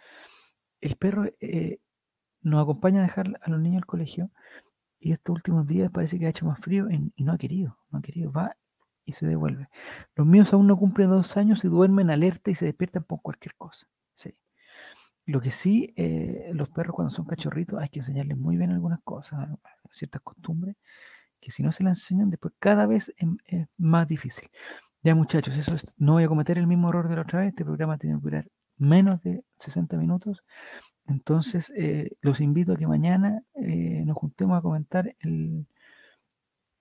[0.80, 1.80] El perro eh,
[2.42, 4.30] nos acompaña a dejar a los niños al colegio
[5.00, 7.98] y estos últimos días parece que ha hecho más frío y, no ha querido, no
[7.98, 8.56] ha querido, va
[9.04, 9.68] y se devuelve.
[10.14, 13.56] Los míos aún no cumplen dos años y duermen alerta y se despiertan por cualquier
[13.56, 13.88] cosa.
[14.14, 14.34] Sí.
[15.26, 19.00] Lo que sí, eh, los perros cuando son cachorritos hay que enseñarles muy bien algunas
[19.02, 19.48] cosas,
[19.90, 20.76] ciertas costumbres
[21.40, 23.12] que si no se la enseñan, después cada vez
[23.46, 24.48] es, más difícil.
[25.02, 27.64] Ya muchachos, eso no voy a cometer el mismo error de la otra vez, este
[27.64, 30.44] programa tiene que durar menos de 60 minutos,
[31.06, 35.66] entonces eh, los invito a que mañana eh, nos juntemos a comentar el,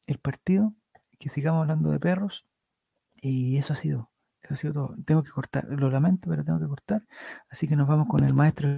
[0.07, 0.73] el partido,
[1.19, 2.45] que sigamos hablando de perros,
[3.21, 4.08] y eso ha sido,
[5.05, 7.05] tengo que cortar, lo lamento, pero tengo que cortar.
[7.49, 8.69] Así que nos vamos con el maestro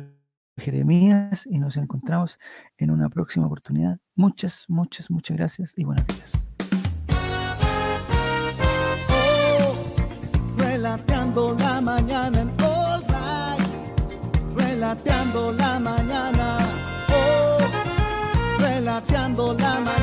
[0.57, 2.39] Jeremías y nos encontramos
[2.78, 3.99] en una próxima oportunidad.
[4.16, 6.32] Muchas, muchas, muchas gracias y buenas días.
[9.09, 12.91] Oh, relateando la mañana en All
[14.82, 16.57] relateando la mañana,
[17.09, 20.01] oh, relateando la mañana.